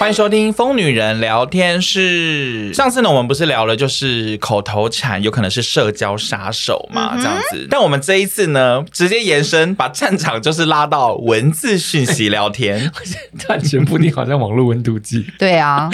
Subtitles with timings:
[0.00, 2.70] 欢迎收听《疯女人聊天室》。
[2.74, 7.66] 上次呢，我们不是聊了就是口头禅有可能是社交杀手嘛，嗯、这样子。
[7.68, 12.90] 但我们这一次呢，直接延伸，把战场就是拉到文字讯息聊天。
[13.38, 15.26] 突然全部你好像网络温度计。
[15.38, 15.90] 对啊。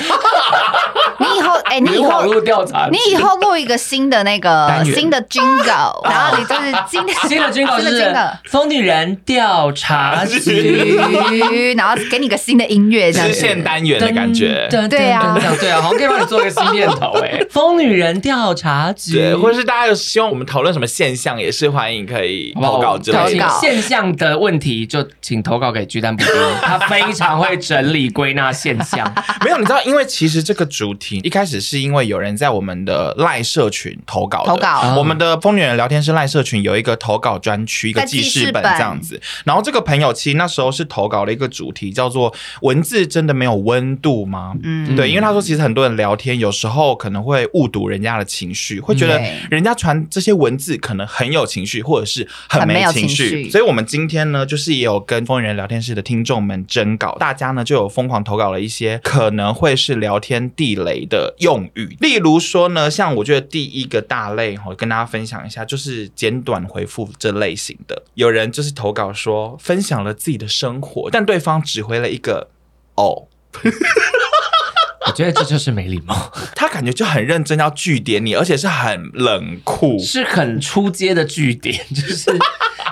[1.74, 8.14] 你以后，哎、欸，你以后网络调查，你以后录一个新的那个新的 jingle，然后你就是今天新的 jingle 是
[8.48, 10.96] 疯女人调查局，
[11.76, 14.80] 然后给你个新的音乐，这样支线单元的感觉，对
[15.10, 23.46] 啊，对啊，好像可以帮你做一个新片头哎，疯女人调查局，对，或者是大家有希望我们讨论什么现象，也是欢迎可以投稿之类的。
[23.60, 29.12] 现象的问题就请投稿给巨蛋布丁，他非常会整理归纳现象。
[29.44, 31.20] 没有，你知道，因为其实这个主题。
[31.24, 34.94] 一开始是因为有人在我们的赖社群投稿，投稿。
[34.96, 39.20] 我们的疯女人聊天室赖社群有一个投稿专区，一个记事本这样子。
[39.44, 53.50] 然后这个朋友其实那时候是投稿了一个主题，叫做“文字真的没有温度吗？”嗯，对，因为他说其实很多人聊天有时候可能会误读人家的情绪，会觉得人家传这些文字可能很有情绪，或者是很没情绪。
[53.50, 68.02] 所以我们今天呢，就是也有跟疯女人聊天室的听众们征稿，大家呢就有疯狂投稿了一些可能会是聊天地雷的用语，例如说呢，像我觉得第一个大类，我跟大家分享一下，就是简短回复这类型的。
[68.14, 72.48] 有人就是投稿说，分享了自己的生活，但对方只回了一个
[72.98, 73.28] “哦”，
[75.06, 76.32] 我觉得这就是没礼貌。
[76.56, 82.36] 他感觉就很认真要据点你，而且是很冷酷，是很出街的据点，就是。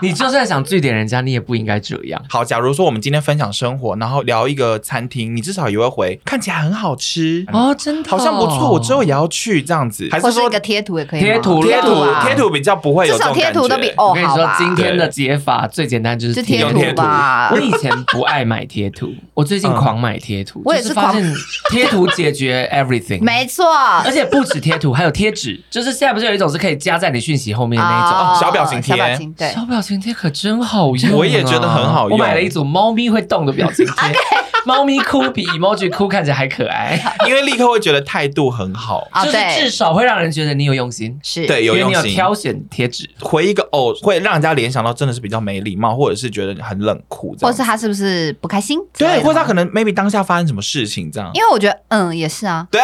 [0.05, 2.23] 你就算想据点人家，你也不应该这样。
[2.29, 10.09] 好，假如说我们今天分享生活，然后聊一个餐厅，你至少也会回看起来很好吃哦，真的、哦、好像不错，我之后也要去这样子。
[10.11, 11.21] 还是说一个贴图也可以？
[11.21, 13.51] 贴图，贴图，贴图比较不会有这种感觉。
[13.51, 17.51] 贴图都比哦，我跟你说，今天的解法最简单，就是贴图吧。
[17.53, 20.63] 我以前不爱买贴图，我最近狂买贴图。
[20.65, 21.35] 我也是发现
[21.71, 23.65] 贴图解决 everything， 没错。
[24.05, 28.97] 而且不止贴图，还有贴纸，就是现在不是有一种是可以加在你讯息后面的那种、哦、小表情贴？
[28.97, 32.19] 小表情对，小表情贴可真好用、啊，我也觉得很好用。
[32.19, 33.95] 我买了一组猫咪会动的表情贴，
[34.67, 42.05] 猫咪哭比 emoji 哭看起来还可爱， 因为立刻会觉得态度很好，就是至少会让人觉得你有用心，是对有用心。
[42.05, 48.79] 你有挑选贴纸，回一个哦，会让人家联想到真的是比较没礼貌，或者是觉得很冷酷，或者是他是不是不开心？
[48.97, 51.31] 对，或者他可能 maybe 当下发生什么事情这样。
[51.35, 52.81] 因为我觉得嗯也是啊，对。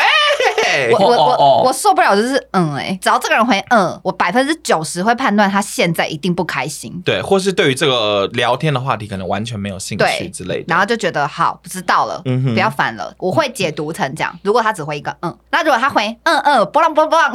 [0.92, 14.38] 我我我我受不了，就是嗯哎、欸，只要这个人回嗯，我百分之九十会判断他现在一定不开心，对，或是对于这个聊天的话题可能完全没有兴趣之类的，然后就觉得好，不知道了，嗯哼，不要烦了，我会解读成这样。
[14.42, 17.32] 如果他只回一个嗯，那如果他回嗯嗯，波浪波浪，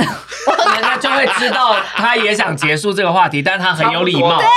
[0.81, 4.41] 那就会知道他也想结束这个话题，但他很有礼貌。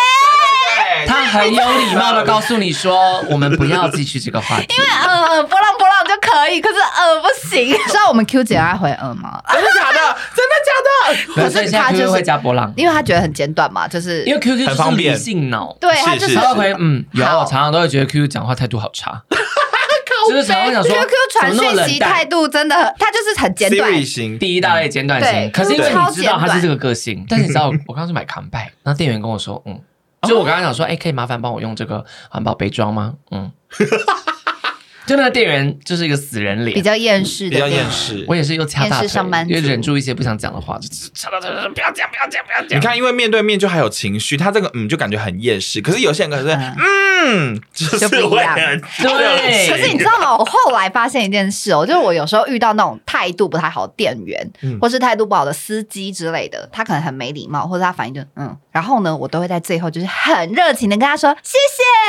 [1.09, 7.73] 他很有礼貌的告诉你说：“我们不要继续这个话题。”因为呃，波浪波浪就可以，可是呃不行。
[7.89, 9.43] 知道我们 Q 姐爱回呃吗？
[9.53, 9.99] 真的假的？
[10.37, 11.35] 真的假的？
[11.35, 19.23] 可是他就是会加波浪，因为他觉得很简短嘛，就是因为 QQ 就是理性脑，对，他就是他会回嗯，有，我常常都会觉得 QQ 讲话态度好差，
[20.29, 23.91] 就是常常想说 QQ 传讯息态度真的，他就是很简短，
[24.39, 25.51] 第一大类简短型。
[25.51, 29.81] 可是因为你知道他是这个个性，但是你知道我刚刚是买扛拜，然后店员跟我说嗯。
[30.27, 33.15] 就我刚刚想说，哎、欸，可以麻烦帮我用这个环保杯装吗？
[33.31, 33.53] 嗯，
[35.07, 38.25] 就那个店员就是一个死人脸，比较厌世，比较厌世。
[38.29, 42.79] 我也是又掐大腿，上班因为忍住一些不想讲的话，就掐到这， 不要讲，不要讲，不要讲。
[42.79, 45.81] 你看，因为面对面就还有情绪，他这个嗯就感觉很厌世。
[45.81, 47.61] 可是有些人可是嗯。
[47.99, 48.55] 就不一样。
[48.55, 50.37] 对，可是你知道吗？
[50.39, 61.59] 我后来发现一件事哦，就是我有时候遇到那种态度不太好的店员，嗯、或是态度不好的司机之类的，他可能很没礼貌，或者他反应就嗯，然后呢，我都会在最后就是很热情的跟他说谢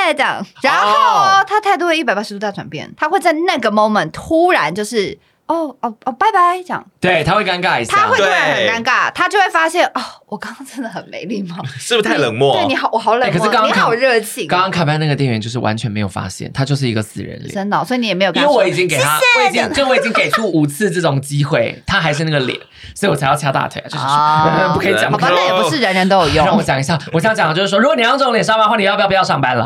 [0.05, 5.17] 谢这样，然后、哦、他态度会一百八十度大转变，他会在那个 moment 突然就是。
[5.49, 6.85] 哦哦哦，拜拜，这样。
[7.01, 12.53] 对，他会尴尬一下，他会突然很尴尬，他就会发现哦，我刚刚真的很没礼貌，是不是太冷漠？
[12.53, 13.39] 对你好，我好冷漠。
[13.39, 14.47] 可是刚刚你好热情。
[14.47, 17.51] 刚刚卡班那个店员就是完全没有发现，他就是一个死人脸。
[17.51, 18.31] 真的，所以你也没有。
[18.33, 22.55] 因为我已经给他，我已经就我已经 给出五次这种机会，他还是那个脸，
[22.93, 25.11] 所以我才要掐大腿，就是说 不可以讲。
[25.11, 26.45] 好吧，那也不是人人都有用。
[26.45, 29.65] 让我讲一下，我想讲的就是说，如果你要这种脸上班的话，你要不要不要上班了？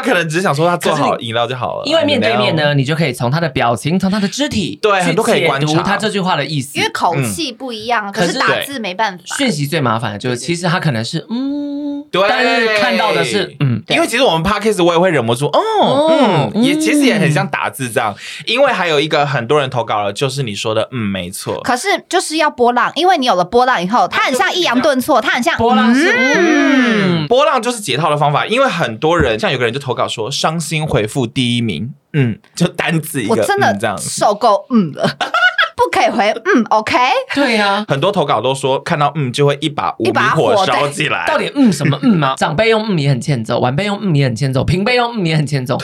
[0.00, 1.84] 他可能只想说他做好饮料就好了。
[1.84, 6.78] 因为面对面呢，你就可以从他的表情、从他的肢体，对，很多可以观察他这句话的意思。
[6.78, 9.24] 因为口气不一样，可是打字没办法。
[9.36, 13.82] 讯息最麻烦的就是，其实他可能是嗯，对，但是看到的是嗯。
[13.88, 18.14] 因为其实我们 Podcast 我也会忍不住，哦，嗯，也其实也很像打字这样。
[18.46, 21.60] 因为还有一个很多人投稿了，就是你说的嗯，没错。
[21.62, 28.46] 可是就是要波浪，因为你有了波浪以后，它很像抑扬顿挫，它很像波浪是嗯，波浪就是解套的方法。
[28.46, 31.92] 因为很多人像有个人就投稿说，伤心回复第一名。
[32.12, 35.08] 嗯，就单字一个，我真的这样受够嗯了，
[35.76, 36.96] 不可以回嗯，OK？
[37.34, 42.34] 对呀，很多投稿都说看到嗯就会一把一把火烧起来，到底嗯什么嗯吗？
[42.36, 45.78] 长辈用嗯也很欠揍，晚辈用嗯也很欠揍，平辈用嗯也很欠揍。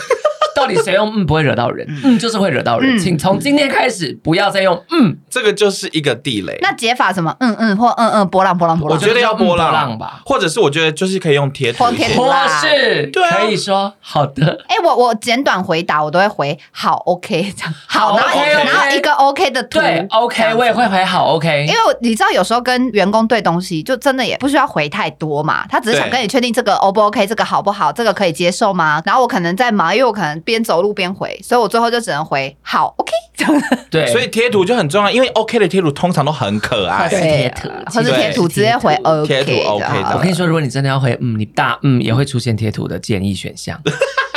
[0.56, 1.87] 到底谁用 嗯不会惹到人？
[2.03, 2.99] 嗯，就是会惹到人。
[2.99, 6.58] 请从今天开始不要再用嗯，这个就是一个地雷。
[6.62, 7.35] 那解法什么？
[7.41, 8.99] 嗯嗯或嗯嗯波浪波浪波浪。
[8.99, 11.85] 我觉得要波浪吧，或者是我觉得就是可以用贴图。
[11.93, 12.25] 贴图
[12.62, 14.64] 是，可以说好的。
[14.69, 17.75] 哎，我我简短回答我都会回好 OK 这样。
[17.87, 19.79] 好，然后然后一个 OK 的图。
[19.79, 21.67] 对，OK 我也会回好 OK。
[21.69, 25.67] 因为你知道有时候跟员工对东西，就真的也不需要回太多嘛。
[25.69, 29.03] 他只是想跟你确定这个 O 不 OK，这个好不好，这个可以接受吗？
[29.05, 31.38] 然后我可能在忙，因为我可能边走路边回。
[31.43, 40.10] 所以我最后就只能回好，OK，这样 对，所以贴图就很重要，因为 OK 的贴图通常都很可爱，贴图或者贴图直接回 OK，贴图 OK 的。
[40.14, 43.78] 我跟你说，如果你真的要回嗯，你大嗯也会出现贴图的建议选项。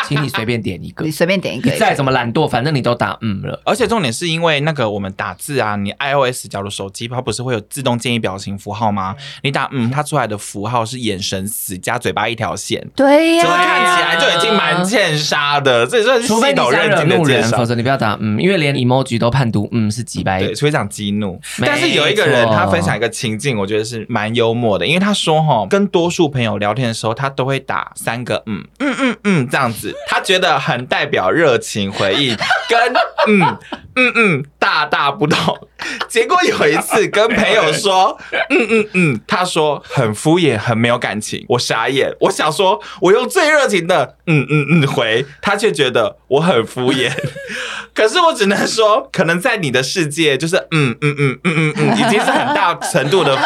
[0.10, 3.62] 请你随便点一个，你随便点一个，你再怎么懒惰，反正你都打嗯了。
[3.64, 9.16] 而且重点是因为那个我们打字啊，你 iOS 假如手机它不是会有自动建议表情符号吗？
[9.44, 15.86] 你打嗯，它出来的符号是眼神死加嘴巴一条线，对呀，看起来就已经蛮欠杀的。
[15.86, 21.40] 这也算是系统认证的，否则你不要打嗯，因为连 emoji 都判读嗯是几百，对，非讲激怒。
[21.62, 29.94] 但是有一个人他分享一个情境，我觉得是蛮幽默的，因为他说哈，跟多数朋友聊天的时候，他都会打三个嗯嗯嗯嗯这样子。
[30.08, 32.36] 他觉得很代表热情回应，
[32.70, 32.94] 跟
[33.28, 33.58] 嗯
[33.96, 35.68] 嗯嗯大大不同。
[36.08, 38.18] 结果有一次跟朋友说
[38.50, 41.46] 嗯嗯嗯，他说很敷衍，很没有感情。
[41.50, 47.12] 我傻眼，我想说我用最热情的嗯嗯嗯回，他却觉得我很敷衍。
[47.94, 53.38] 可是我只能说，可能在你的世界，就是嗯嗯嗯嗯嗯嗯，已经是很大程度的。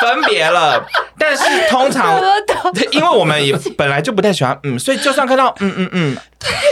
[0.00, 0.86] 分别了，
[1.18, 2.20] 但是通常，
[2.92, 6.16] 因为我们也本来就不太喜欢嗯，所以就算看到嗯嗯嗯，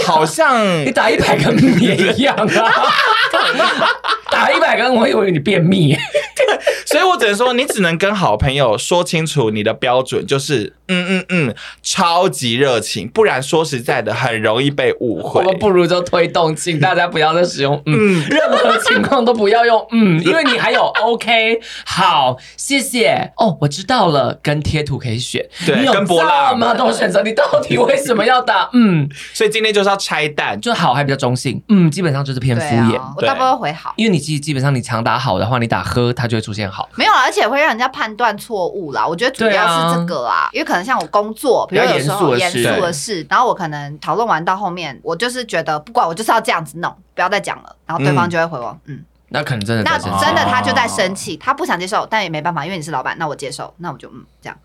[0.06, 2.46] 好像你打一百个嗯也一样啊，
[4.30, 5.96] 打一百个我以为你便秘，
[6.86, 15.40] 所以我只能说，你只能跟好朋友说清楚你的标准，就是嗯嗯嗯，超级热情，不然说实在的，很容易被误会。
[15.42, 23.32] 我们不如就推动，请大家不要再使用嗯，任何情况都不要用嗯，因为你还有 OK，好，谢谢。
[23.36, 26.74] 哦，我知道了，跟贴图可以选，对，跟波浪吗？
[26.74, 28.68] 都选择，你到底为什么要打？
[28.72, 33.00] 嗯，所以今天就是要拆弹，就好还比较中性，嗯，基本上就是偏敷衍。
[33.16, 36.88] 我大部分回好，因为你基基本上你常打好的话，你打呵，它就会出现好。
[36.94, 39.06] 没有，而且会让人家判断错误啦。
[39.06, 49.04] 我觉得主要是这个啊，因为可能像我工作，比如有时候严肃的事，然后我可能讨论完到后面，我就是觉得不管，我就是要这样子弄，不要再讲了，然后对方就会回我，嗯。
[49.28, 54.56] 那可能真的，那真的他就在生气，他不想接受，但也没办法，因为你是老板，那我接受，那我就嗯这样。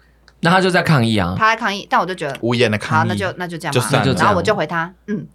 [0.42, 3.74] 那他就在抗议啊，他在抗议，但我就觉得无言的抗议，好，那就那就这样，
[4.18, 5.28] 然后我就回他，嗯，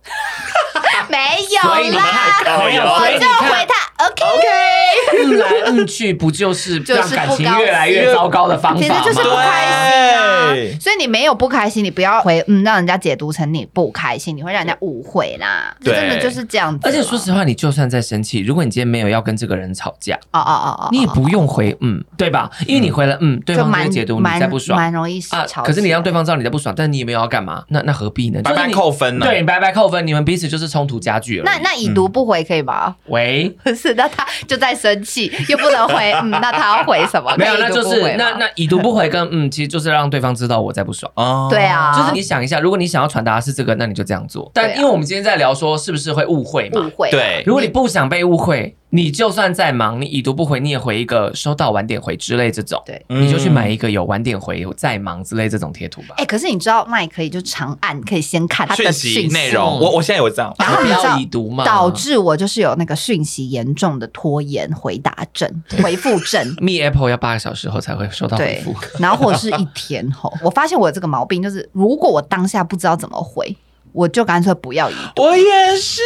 [1.11, 1.19] 没
[1.51, 3.86] 有啦，我就回他。
[3.99, 8.81] OK，嗯 来嗯去，不就是让感情越来越糟糕的方法吗？
[8.81, 10.79] 其实就是不开心啊。
[10.81, 15.75] 所以你没有不开心，你不要回嗯，让人家解读成你不开心，你会让人家误会啦。
[15.83, 16.81] 对，真的就是这样子。
[16.87, 22.51] 而且说实话，你就算在生气，如果你今天没有要跟这个人吵架，哦哦哦哦，你也不用回嗯，对吧？
[22.67, 25.63] 因为你回了嗯，对方会解读你在不爽，蛮容易吵。
[25.65, 28.41] 可是你让对方知道你在不爽，但你也没有要干嘛，那那何必呢？
[28.45, 29.27] 白白扣分呢？
[29.27, 31.45] 对，白白扣分，你们彼此就是冲突加剧了。
[31.45, 32.95] 那那已读不回可以吗？
[33.07, 33.57] 喂。
[33.97, 37.35] 那他就在生气，又不能回，嗯，那他要回什么？
[37.37, 41.49] 没有，那就是那那已读不回跟嗯，其实就是让对方知道我在不爽哦。
[41.51, 44.51] 对啊，就是你想一下，如果你想要传达的是这个，那你就这样做。
[44.55, 46.81] 但因为我们今天在聊说是不是会误会嘛？
[46.81, 47.11] 误会。
[47.11, 48.77] 对，如果你不想被误会。
[48.91, 56.15] 你就算再忙，你已读不回，你也回一个收到晚点回之类这种，对，你就去买一个有晚点回、有再忙之类这种贴图吧。
[56.19, 59.81] 哎，可是你知道，那也可以就长按，可以先看他的讯息内容。
[59.81, 66.47] 我我现在有这样，然后已读嘛，导致我就是有那个讯息严重的拖延回答症、回复症。
[66.63, 70.33] Me Apple 要八个小时后才会收到回复，然后或者是一天后。
[70.43, 73.57] 我发现我有这个毛病，就是如果我当下不知道怎么回。
[73.97, 75.23] 我就干脆不要已读。
[75.23, 76.03] 我也是。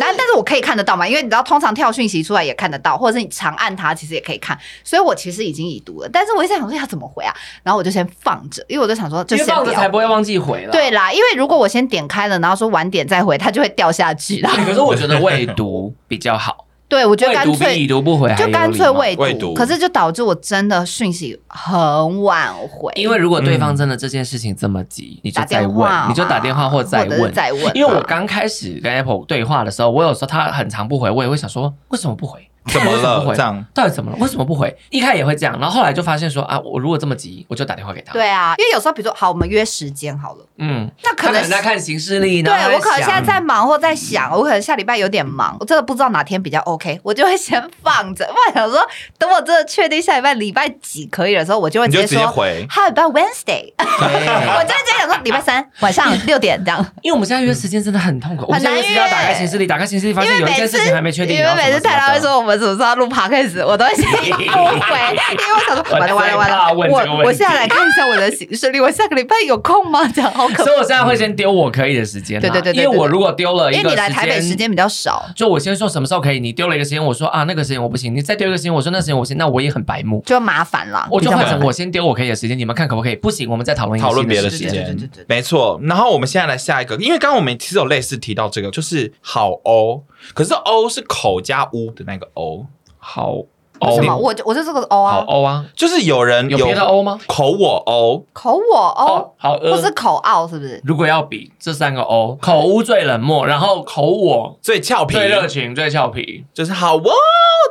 [0.00, 4.56] 但但是我可以看得到嘛，因为你知道，通常跳讯息出来也看得到，或者是你长按它，其实也可以看。
[4.84, 10.72] 所以我其实已经已读了，但是我一直想说要怎么回啊，然后我就先放着，因为我就想说就先放着才不会忘记回了。
[10.72, 14.50] 对啦，因为如果我先点开了，然后说晚点再回，它就会掉下去啦。
[14.64, 16.66] 可是我觉得未读比较好。
[16.92, 19.54] 对，我觉得干脆已读不回，就干脆未读，未读。
[19.54, 22.92] 可是就导致我真的讯息很晚回。
[22.96, 27.32] 因为如果对方真的这件事情这么急，你就再问，你就打电话或再问。
[27.32, 27.74] 再问。
[27.74, 32.46] 因为我刚开始跟 Apple 对话的时候，我有时候他很长不回，我也会想说为什么不回。
[32.66, 33.24] 怎么了？
[33.34, 34.16] 这样到底怎么了？
[34.20, 34.74] 为什么不回？
[34.90, 38.12] 一开始也会这样，然后后来就发现说啊，我如果这么急，我就打电话给他。
[38.12, 40.46] 对啊，因为有时候比如说，好，我们约时间好了。
[40.58, 42.42] 嗯，那可能在看行事历。
[42.42, 48.28] 对，我可能现在在忙或在想，我可能下礼拜有点忙，我真的不知道哪天比较 OK，我就会先放着。
[48.28, 48.80] 我想说，
[49.18, 52.66] 等我真的确定下礼拜礼拜几可以的时候，我就会直接说回。
[52.70, 53.72] How about Wednesday？
[53.78, 56.78] 我就直接想说礼拜三晚上六点这样。
[57.02, 61.36] 因为我们现在约时间真的很痛苦，我们现在是要打开行事历，打开行事历发现有一件事情还没确定。
[61.36, 63.22] 因为每次太太会说我们什么时候要录趴。
[63.32, 70.06] 开始我都会先 不回，因为我想说完了完了完了，我我现在来看一下我的行事历，我下个礼拜有空吗？
[70.08, 70.64] 这样好可怕。
[70.64, 81.08] 所以我现在会先丢我可以的时间，对对对，因为我如果丢了一个时间，因为你来台北时间比较少，就我先说什么时候可以，你丢了一个时间，我说啊那个时间我不行，你再丢一个时间，我说那时间我行，那我也很白目，就麻烦了。
[81.10, 83.16] 我就换成我先丢我可以的时间，你们看可不可以？
[83.16, 84.94] 不行，我们再讨论讨论别的时间。
[85.26, 90.04] 没错，然后我们现在来下一个，因为刚刚我们其实有类似提到这个，就是好欧，
[90.34, 92.66] 可是 O 是口加乌的那个 O，，
[92.98, 93.42] 好。
[93.80, 94.16] 为什么？
[94.16, 97.18] 我就我就这个欧啊，好欧啊，就是有人有别的欧吗？
[97.26, 100.80] 口我 O，，口我 O，，好，不是口傲，是不是？
[100.84, 107.10] 如果要比这三个欧，口乌最冷漠，然后口我最俏皮、最热情、最俏皮，就是好哦，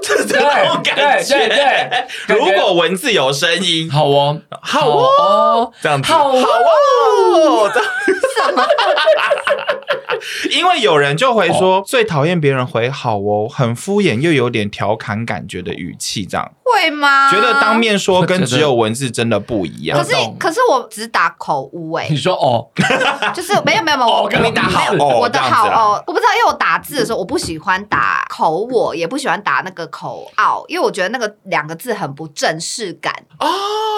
[0.03, 1.48] 就是这种感觉。
[1.48, 6.36] 对，如果文字有声音，好哦，好哦，这样子，好哦，
[7.72, 8.62] 什么？
[10.51, 16.51] 因为有人就会说，最讨厌别人回好哦，很敷衍又有点调侃感觉的语气，这样。
[16.63, 17.29] 会吗？
[17.29, 19.98] 觉得当面说跟只有文字真的不一样。
[19.98, 22.65] 可是可是我只打口误哎，你说哦，
[23.36, 24.93] 就是没有没有没有，我跟你打好。
[24.93, 33.13] 哦，我的好哦，我不知道，因为我打字的时候我不喜欢打口我，也不喜欢打那个口傲，因为我觉得那个两个字很不正式感。
[33.39, 33.48] 哦。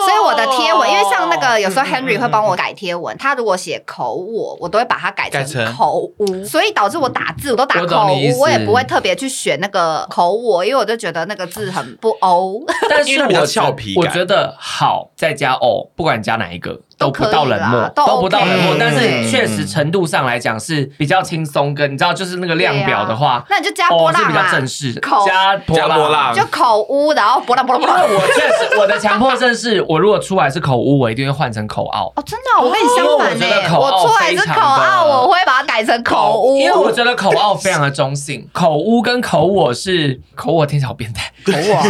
[0.06, 6.14] 所以我的贴文，因为像那个有时候 Henry 会帮我改贴文，他如果写口我，我都会把它改成口乌，
[6.46, 12.64] 所以导致我打字我都打口乌，我也不会特别去选那个口我，因为我就觉得那个字很不欧。
[12.90, 16.80] 但是我俏皮，我觉得好再加哦，不管加哪一个。
[17.04, 21.74] 都不到冷漠，都不到冷漠，但是确实程度上来讲是比较轻松。
[21.74, 24.94] 跟你知道，就是那个量表的话，那你就加波浪是比较正式，
[25.26, 28.06] 加波浪就口污，然后波浪波浪波浪。
[28.08, 32.14] 我确实我的强迫症是，我如果出来是口污，我一定会换成口傲。
[32.16, 33.46] 哦，真的，我跟你相反呢。
[33.78, 41.32] 我出来是口傲，我会把它改成口乌，因为我觉得口傲非常的中性，口污跟口我是口我听起来好变态。
[41.46, 41.84] 口我，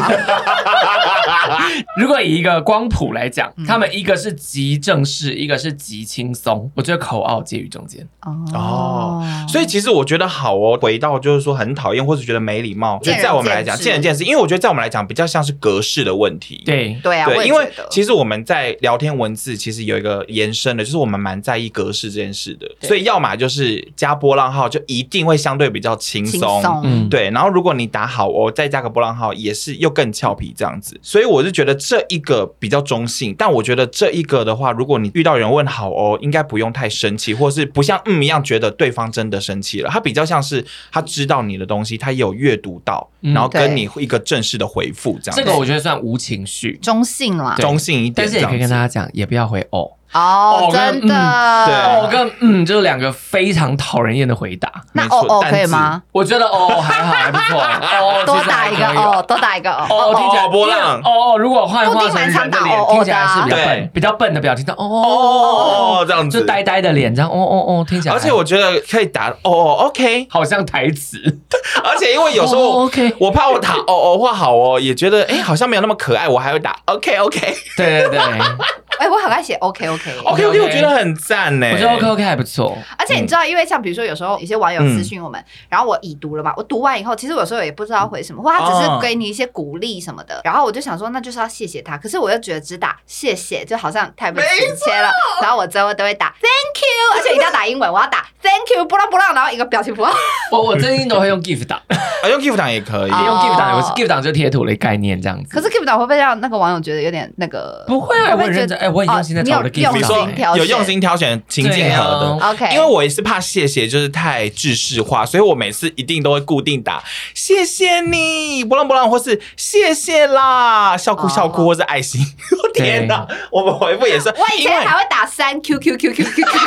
[1.99, 5.02] 如果以一个光谱来讲，他们一个是极正。
[5.03, 8.07] 是一个是极轻松，我觉得口傲介于中间
[8.53, 10.77] 哦，所以其实我觉得好哦。
[10.83, 16.61] 回到就是说很讨厌或者觉得没礼貌，就在我们来讲见仁见智，因为我觉得在我们来讲比较像是格式的问题。
[16.65, 22.69] 对对啊，对，因为其实我们在聊天文字其实有一个延伸的，就是我们蛮在意格式这件事的。
[22.81, 27.29] 所以要么就是加波浪号，就一定会相对比较轻松，嗯，对。
[27.29, 30.99] 然后如果你打好哦，再加个波浪号，也是又更俏皮这样子。
[31.01, 39.89] 所以我是觉得这一个比较中性，但我觉得这一个的话，如果如果你遇到人问好哦，应该不用太生气，或是不像嗯一样觉得对方真的生气了。
[39.89, 45.37] 他比较像是他知道你的东西，他有阅读到，然后跟你一个正式的回复这样。
[45.37, 48.13] 这个我觉得算无情绪，中性啦，中性一点。
[48.15, 49.89] 但是也可以跟大家讲，也不要回哦。
[50.13, 54.71] 哦，真的，对，哦跟嗯，就是两个非常讨人厌的回答。
[54.93, 56.01] 那哦哦可以吗？
[56.11, 57.59] 我觉得哦还好，还不错。
[57.61, 59.85] 哦，多打一个哦，多打一个哦。
[59.89, 60.99] 哦，听起来波浪。
[61.03, 64.63] 哦哦，如果换画成人的脸，听起来是比较笨，比较笨的表情。
[64.69, 67.29] 哦哦哦，这样子，就呆呆的脸，这样。
[67.29, 68.13] 哦哦哦，听起来。
[68.13, 71.17] 而且我觉得可以打哦哦，OK，好像台词。
[71.83, 77.55] 而且因为有时候 OK，我怕我打哦哦或好哦，也觉得哎好像没有那么可爱，我还会打 OK OK。
[77.77, 78.19] 对对对。
[78.99, 80.02] 哎，我很爱写 OK OK。
[80.25, 81.67] OK OK，我觉得很赞呢。
[81.71, 82.77] 我觉得 OK OK 还不错。
[82.97, 90.39] 而且你知道，因为像比如说有时候有些网友私讯我们，然后我已读了嘛，我读完以后，其实有时候也不知道回什么，或他只是给你一些鼓励什么的。
[90.43, 91.97] 然后我就想说，那就是要谢谢他。
[91.97, 95.09] 可是我又觉得只打谢谢就好像太不亲切了。
[95.41, 100.13] 然后我我最后都会打 Thank you，而且一定要打英文，我要打 Thank you，不浪不浪，然后一个表情符号。
[100.51, 105.49] 我我最近都会用 GIF 档，啊，用 GIF 档也可以， 用 GIF 档，有 GIF 档就贴图的概念这样子。
[105.49, 107.85] 可是 GIF 档会不会让那个网友觉得有点那个？
[107.87, 112.73] 不会啊，我很认真，哎，我很用心在找我的 GIF 档，你说有用心挑选情境合的，OK。
[112.73, 122.21] 因为我也是怕谢谢就是太制式化，所以我每次一定都会固定打谢谢你，不浪不浪，或是谢谢啦，笑哭笑哭，或是爱心。
[122.73, 126.59] 天哪，我们回复也是，我以前还会打三 Q Q Q Q Q Q。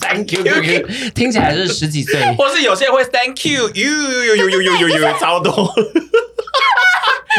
[0.00, 5.72] Thank you, you，听起来是十几岁， 或是有些人会 Thank you, you, you, you, you, you, you，超多。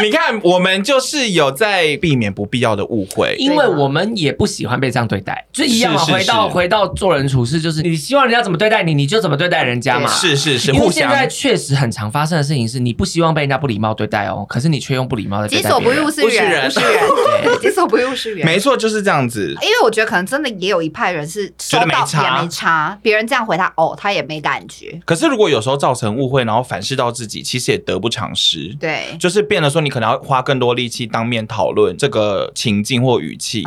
[0.02, 6.04] 你看，我们就是有在避免不必要的误会，因为我们也不喜欢被这样对待，就一样嘛。
[6.04, 10.08] 回到回到做人处事，就是你希望人家怎么对待你，你就怎么对待人家嘛。
[10.08, 15.62] 是是是，因为现在确实很常发生的事情是，你不希望被人家不礼貌对待哦，可是你却用不礼貌的对待。
[15.62, 18.46] 己所不欲，勿施于人，勿施于人，己所不欲， 勿施于人。
[18.46, 19.56] 没错，就是这样子。
[19.62, 21.86] 因为我觉得可能真的也有一派人是收到也
[22.42, 25.00] 没差，别人这样回他哦，他也没感觉。
[25.04, 28.74] 可是如果有时候造成误会，然后反噬到自己，其实也得不偿失。
[28.80, 30.74] 对，就是变得说你可能要花更多。
[30.74, 33.62] 力气当面讨论这个情境或语气，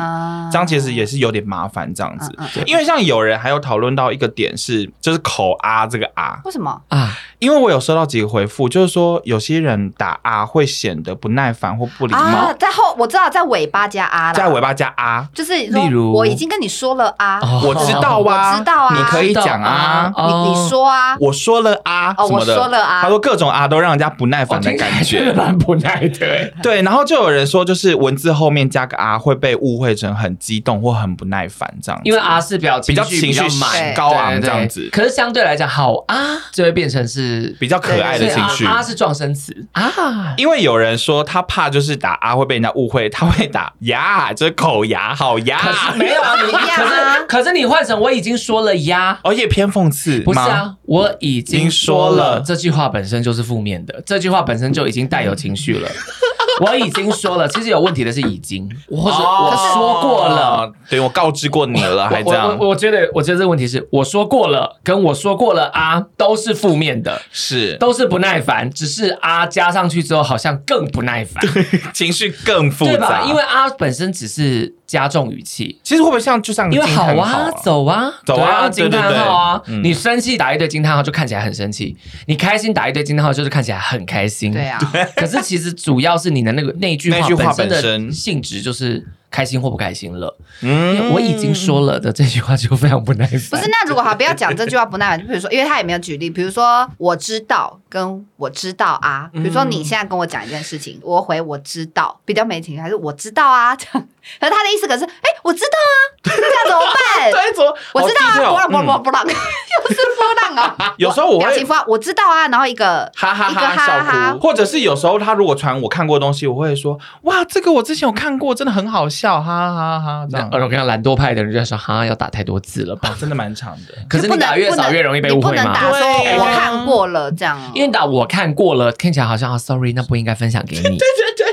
[0.52, 1.90] 这样其实也是有点麻烦。
[1.94, 2.30] 这样子，
[2.66, 6.78] 因为像有人还有讨论到一个点是，就是口啊这个啊，为什么？
[6.88, 7.16] 啊？
[7.38, 12.52] 因为我有收到几个回复，就是说有些人打啊会显得不耐烦或不礼貌。
[12.58, 16.12] 在后我知道，在尾巴加啊，在尾巴加啊，就是例如？
[16.12, 26.82] 我已经跟你说了啊，我知道啊，我知道啊，你可以讲啊，你你说啊，我说了啊，我说了啊，他说各种啊都让人家不耐烦的感觉，蛮不耐的，对。
[26.82, 34.88] 然后就有人说，就是文字后面加个啊会被误会成很激动或很不耐烦这样，因为啊是表情比较情绪蛮高昂这样子。
[34.92, 36.16] 可是相对来讲，好啊
[36.52, 38.64] 就会变成是比较可爱的情绪。
[38.64, 45.58] 啊是撞声词啊，因为有人说他怕就是打啊会被人家误会，他会打呀，就是口牙好呀。
[45.60, 50.20] 可是没有啊，你 可是可是你换成我已经说了呀，而且偏讽刺。
[50.20, 55.88] 不是啊，我已经说了这句话本身就是负面的，这句话本身就已经带有情绪了。
[56.60, 62.56] 我已经说了，其实有问题的是已经，或者我说过了，对，我告知过你了，还这样。
[62.58, 67.76] 我我觉得，我觉得这个问题是我说过了，跟我说过了啊，都是负面的，是。
[67.78, 71.44] 都是不耐烦，只是啊加上去之后好像更不耐烦，
[71.94, 73.24] 情绪更复杂，对吧？
[73.28, 84.78] 因为啊本身只是加重语气，其实会不会像就像因为好啊，走啊，走啊，惊叹号啊，你生气打一堆惊叹号就看起来很生气，你开心打一堆惊叹号就是看起来很开心，对啊。
[85.14, 86.48] 可是其实主要是你的。
[86.58, 90.36] 那个那句话本身的性质就是开心或不开心了。
[90.62, 93.38] 嗯，我已经说了的这句话就非常不耐烦。
[93.50, 104.06] 不是，那如果好不要讲这句话不耐烦，就比如说，因为他也没有举例，比如说我知道跟我知道啊，比如说你现在跟我讲一件事情，我回我知道比较没情绪，还是我知道啊这样。
[104.40, 106.98] 可 是他的意思可是，哎，我知道啊，这样怎么办？
[107.94, 110.94] 我知道啊，波浪波浪波浪， 又是波浪啊。
[110.98, 120.26] 有时候我表情符号，我知道啊，然后一个哈哈哈笑哭，或者是有时候他如果传我看过的东西，我会说，哇，这个我之前有看过，真的很好笑，哈哈哈。
[120.30, 123.14] 这样，我看到懒惰派的人就在说，哈，要打太多字了吧？
[123.18, 123.94] 真的蛮长的。
[124.08, 125.62] 可是你打越少越容易被误会嘛？
[125.62, 130.82] 不能打说我看过了这样，因为打我看过了，听起来好像啊，sorry，那不应该分享给你。
[130.84, 131.47] 对对对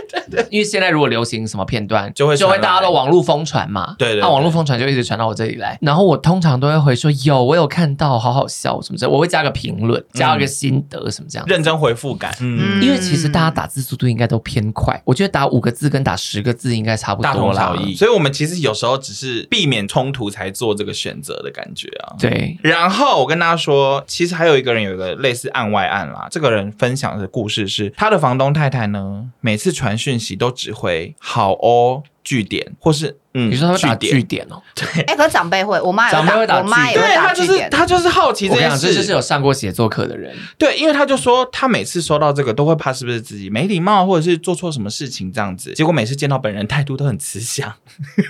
[0.49, 3.45] 因为现在如果流行什么片段，就会就会大家都网络疯。
[3.45, 12.35] 传嘛，对对，那网络疯传就一直传到我这里来，然后我通常都会回说有，我有看到，好好笑什么的，我会加个评论，加个心得什么这样，认真回复感。
[12.39, 17.93] 嗯，因为其实大家打字速度应该都偏快，我觉得打五个字跟打十个字应该差不多，大同小异。
[17.93, 22.15] 所以我们其实有时候只是避免冲突才做这个选择的感觉啊。
[22.17, 22.57] 对。
[22.63, 26.27] 然后我跟大家说，其实还有一个人有一个类似案外案啦。
[26.31, 32.03] 这个人分享的故事是，他的房东太太呢，每次传讯息都只会好哦。
[32.23, 34.47] 句点，或是嗯，你说他会打句点。
[34.49, 34.61] 哦？
[34.73, 47.71] 对，哎，可是长辈会，我妈长辈会打句点，对，他就是他就是好奇这件事，这就是有上过写作课的人，对，因为他就说他每次收到这个都会怕是不是自己没礼貌，或者是做错什么事情这样子，结果每次见到本人态度都很慈祥。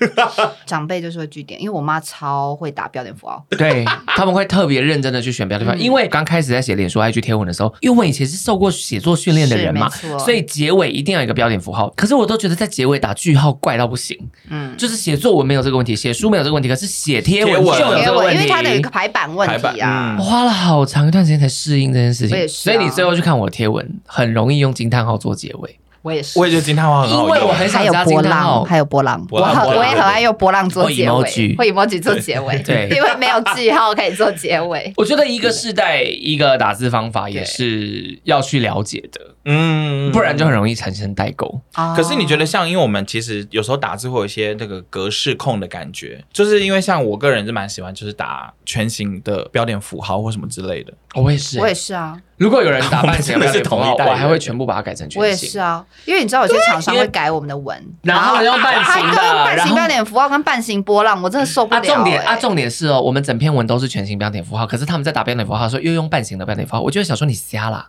[0.67, 9.89] 长辈就是会句点，因为我妈超会打标点符号，对，他们会特别认真的去选标点符号，因为刚开始在写脸书 IG 贴文的时候，因为我以前是受过写作训练的人嘛，
[10.19, 13.85] 所以结尾一定要有一个标点符号，可是我都觉得在结尾打句号怪到。
[13.85, 14.17] 不行，
[14.49, 20.15] 嗯，就是写作文没有这个问题，写书没有这个问题，可是写贴文就有这个问题，因为它的一个排版问题啊。
[20.17, 25.79] 我花了好长一段时间才适应这件事情，所以你最后去看我的贴文，很容易用惊叹号做结尾。
[26.01, 34.93] 我也是，我也觉得惊叹号很好用，因为我很想加惊叹号，还有波浪，我我也很爱用波浪做结尾，会 emoji 做结尾，对，因为没有句号可以做结尾。
[34.97, 39.34] 我觉得一个世代一个打字方法也是要去了解的。
[39.45, 41.61] 嗯，不然就很容易产生代沟。
[41.95, 50.91] 可是你觉得像，因为我们其实有时候打字会有一些那个格式控的感觉，就是因为像我个人是蛮喜欢，就是打全形的标点符号或什么之类的。
[51.13, 52.19] 我也是，我也是啊。
[52.37, 55.21] 如果有人打半形标点符号，我还会全部把它改成全形。
[55.23, 61.81] 我也是啊，因为你知道有些厂商会改我们的文， 然后用半形的， 半形标点符号跟半形波浪，我真的受不了。
[61.81, 67.87] 重点啊，重点是哦，我们整篇文都是全形标点符号，可是他们在打标点符号的时候又用半形的标点符号，我就会想说你瞎了。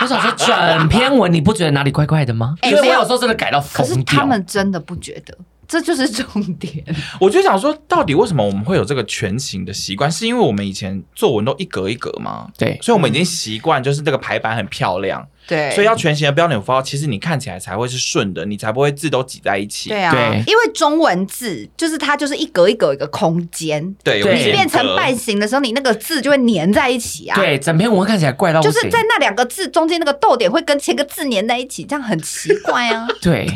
[0.00, 2.54] 我想说，整篇文你不觉得哪里怪怪的吗？
[2.62, 3.94] 因为我有时候真的改到疯掉。
[3.94, 6.84] 可是他们真的不觉得，这就是重点。
[7.20, 10.10] 我就想说，到底为什么我们会有这个全形的习惯？
[10.10, 12.48] 是因为我们以前作文都一格一格吗？
[12.58, 15.26] 对，所以我们已经习惯，就是这个排版很漂亮。
[15.46, 19.90] 对，所以要全形的标点符号，其实你看起来才会是顺的，你才不会字都挤在一起。
[19.90, 23.94] 对啊，对，因为中文字就是它就是一格一格一个空间。
[24.02, 27.36] 对，你变成半形的时候，你那个字就会粘在一起啊。
[27.36, 28.72] 对，整篇文看起来怪到不行。
[28.72, 33.06] 就是在那两个字中间那个逗点会跟前个字粘在一起，这样很奇怪啊。
[33.20, 33.46] 对，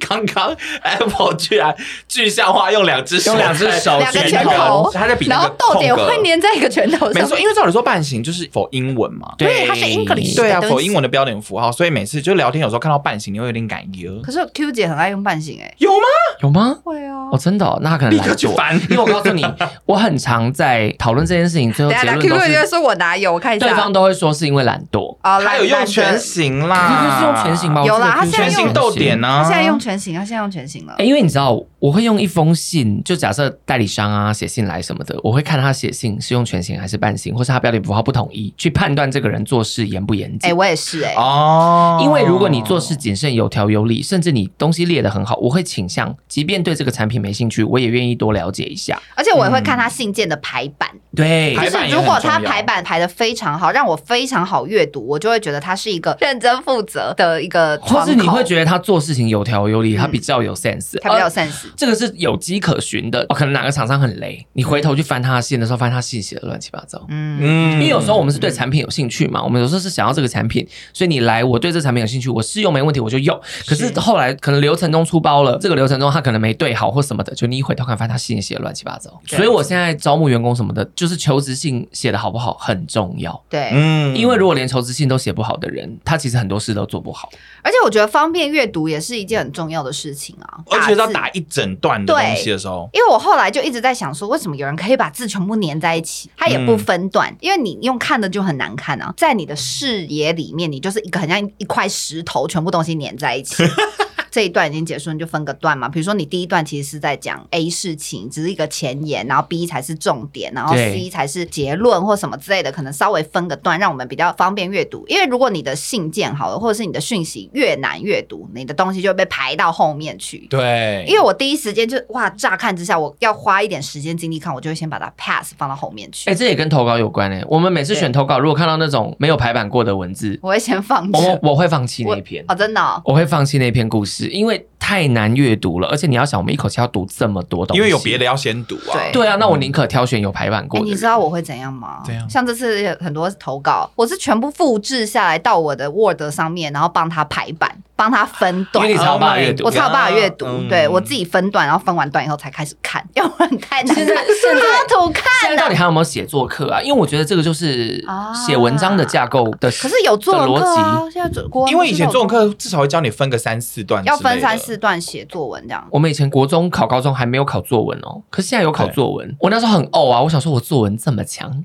[0.00, 1.74] 刚刚 Apple 居然
[2.06, 7.22] 具象化用两只手，用两只手，两个拳头，他在比，然后逗点会粘在一个拳头上。
[7.22, 12.22] 没错，因为照理说半形就是 for 英文嘛，对，它是 English，对啊，for 英文的标点符号，所以每次。
[12.22, 14.08] 就聊天有时候看到半形，你会有点感觉。
[14.22, 15.96] 可是 Q 姐很爱用半形哎，有吗？
[16.40, 16.78] 有吗？
[16.84, 17.28] 会啊。
[17.32, 18.52] 哦，真的，哦，那他可能懒惰。
[18.88, 19.44] 因为我告诉你，
[19.86, 23.32] 我很常在讨论这件事情，最后结论都是 Q 姐说我哪有？
[23.32, 25.16] 我看一下，对方都会说是因为懒惰。
[25.22, 27.82] 啊，他有用全形啦，他是用全形吗？
[27.84, 29.42] 有啦，他现在用逗点呢。
[29.42, 30.94] 他现在用全形，他现在用全形了。
[30.98, 40.50] 因为你知道，我会用一封信，就假设代理商啊写信来什么的，我会看他写信是用全形还是半形，或是他标点符号不统一，去判断这个人做事严不严谨。
[40.50, 41.14] 哎，我也是哎。
[41.22, 49.00] 哦，因为如果你做事谨慎、有条有理，甚至你东西列得很好，我会倾向，即便对这个产品没兴趣，我也愿意多了解一下。
[49.14, 50.88] 而且我也会看他信件的排版。
[51.14, 57.78] 对，就是如果他排版排的非常好，让我非常好阅读，我就会觉得他是一个认真负责的一个。
[57.82, 61.66] 或是你会觉得他做事情有条有理，他比较有 sense，他比较有 sense。
[61.76, 63.26] 这个是有迹可循的。
[63.28, 67.04] 哦，可能哪个厂商很雷，你回头去翻他的信的时候，发现他信写的乱七八糟。
[67.08, 73.38] 嗯嗯，因为有时候我们是对产品有兴趣嘛，我们有时候是想要这个产品，所以你来，我对这产品有兴趣，我试用没问题，我就用。
[73.66, 79.20] 可是后来可能流程中出包了，这个流程中他可能没对好或什么的，就你一回头看，发现他信写的乱七八糟。
[79.26, 83.40] 所以我现在招募员工什么的，就是求职信写的好不好很重要。
[83.48, 87.28] 对，嗯，因为如果连求职信都写不好的人，他其实很多事都做不好。
[87.62, 90.58] 而且我觉得方便阅读也是一件很重要的事情啊。
[90.70, 97.30] 而且要打一整段的东西的时候，因为我后来就一直在想说，为什么有人可以把字全部粘在一起，他也不分段？
[97.32, 103.62] 嗯、因为你用看的就很难看啊，在你的视野里面，你就是一个很像一块石头，全部东西粘在一起。
[104.32, 105.90] 这一段已经结束，你就分个段嘛。
[105.90, 115.04] 比如说，你第一段其实是在讲 A 事情，只是一个前言，然后 B 才是重点，然后 C 才是结论或什么之类的，可能稍微分个段，让我们比较方便阅读。
[115.06, 120.46] 因为如果你的信件好了，或者是你的讯息越难阅读，你的东西就会被排到后面去。
[120.48, 126.30] 对，因为我第一时间就哇，乍看之下，我要花一点时间精力看，我就会先把它 pass 放到后面去。
[126.30, 127.44] 哎，这也跟投稿有关哎。
[127.46, 131.20] 我们每次选投稿，如果看到那种没有排版过的文字，我会先放弃。
[131.20, 134.66] 我我会放弃那一篇哦，真的哦，我会放弃那篇故事，因为。
[134.84, 138.92] 太难阅读了，而且你要想，我们一口气要读这么多东西，因为有别的要先读啊。
[138.92, 140.84] 对对啊，那我宁可挑选有排版过的。
[140.84, 142.02] 你知道我会怎样吗？
[142.04, 147.78] 怎样，像这次很多投稿，我是全部复制下来到我的 Word 上面，然后帮他排版。
[148.02, 150.46] 帮他分段，因为你才有办法阅读，我才有办法阅读。
[150.68, 153.94] 对，我自己分段，然后分完段以后才开始看，要不然太难。
[153.94, 156.82] 现在现在图看，现在到底还有没有写作课啊？
[156.82, 159.70] 因为我觉得这个就是写文章的架构的。
[159.70, 165.86] 可是有作文课啊，现在因为以前作文课至少会教你分个三四段，要分三四段写作文这样。
[165.92, 169.36] 我们以前国中考高中还没有考作文哦，可是现在有考作文。
[169.38, 171.62] 我那时候很呕啊，我想说我作文这么强。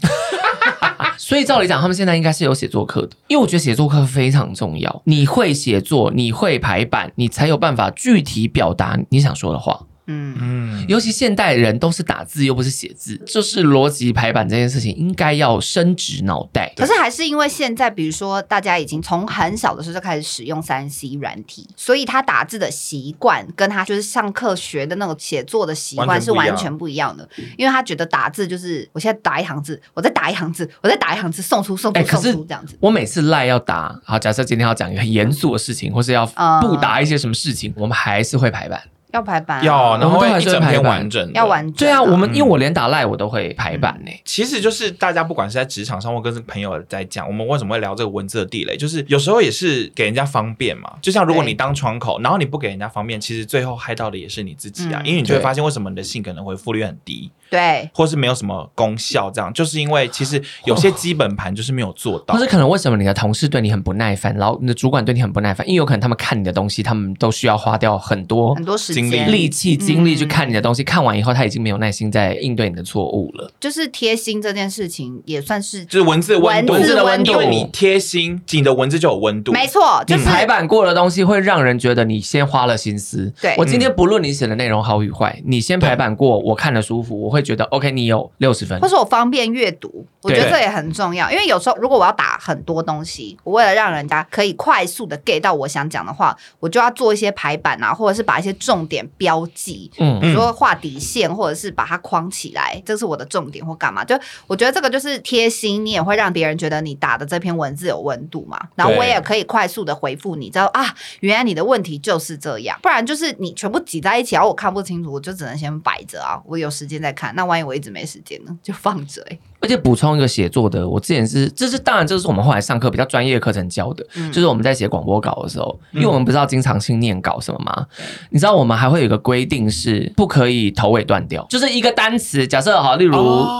[1.18, 5.02] 所以照理讲，他们现在应该是有写作课的，因为我觉得写作课非常重要。
[5.06, 9.86] 你会写作，你会排版，你才有办法具体表达你想说的话。
[10.08, 16.74] 嗯嗯，尤其现代人都是打字又不是写字，就是逻辑排版这件事情应该要伸直脑袋。
[16.76, 27.28] 可是还是因为现在，比如说大家已经从很小的时候就开始使用三 C 软体，所以他打字的习惯跟他就是上课学的那种写作的习惯是完全不一样的。
[27.58, 32.76] 因为他觉得打字就是我现在打一行字，我再打一行字，我再打一行字，送出送出送出这样子。
[32.80, 36.26] 我每次赖要打，好，假设今天要讲一个很严肃的事情，或是要
[36.62, 38.82] 不打一些什么事情，嗯、我们还是会排版。
[39.12, 41.88] 要排版，要，然后一整篇完整，要完整。
[41.88, 44.12] 对啊，我们因为我连打赖我都会排版呢。
[44.26, 50.91] 其实就是大家不管是在职场上或跟朋友在讲，我们为什么会聊这个文字的地雷，就是有时候也是给人家方便嘛。
[51.02, 57.32] 就像如果你当窗口，然后你不给人家方便，其实最后害到的也是你自己啊，因为你就会发现为什么你的信可能回复率很低。
[57.50, 73.52] 对，或是没有什么功效，这样就是因为其实有些基本盘就是没有做到，或是可能为什么你的同事对你很不耐烦，然后你的主管对你很不耐烦，因为有可能他们看你的东西，他们都需要花掉很多很多时间、力气、精力去看你的东西，看完以后他已经没有耐心在应对你的错误了。
[73.60, 79.52] 就是贴心这件事情也算是，就是文字温度，文字的温度，因为你贴心，你的文字就有温度。
[79.52, 83.34] 没错，就是排版过的东西会让人觉得你先花了心思。
[83.42, 88.32] 对，我今天不论你写的内容好与坏，你先排版过，我看了舒服，我会觉得 OK，你有。
[88.38, 91.32] 六十分，或是我方便阅读，我觉得这也很重要。
[91.32, 104.04] 因为有时候如果我要打很多东西，我为了让人家可以快速的 get 到我想讲的话，我就要做一些排版啊，或者是把一些重点标记，嗯，比如说画底线，或者是把它框起来，这是我的重点或干嘛。
[104.04, 108.60] 就我觉得这个就是贴心，你也会让别人觉得你打的这篇文字有温度嘛。
[108.76, 112.80] 然后我也可以快速的回复你，知道啊，原来你的问题就是这样。
[112.82, 117.36] 不然就是你全部挤在一起，然后我看不清楚，我就只能先摆着啊，我有时间再看。
[117.36, 119.38] 那万一我一直没时间呢，就放着哎。
[119.60, 127.88] 而且补充一个写作的，我之前是，这是当然，这是我们后来上课比较专业课程教的，嗯、就是我们在写广播稿的时候，因为我们不知道经常性念稿什么吗？
[128.00, 133.15] 嗯、你知道我们还会有一个规定是不可以头尾断掉，就是一个单词，假设好，例如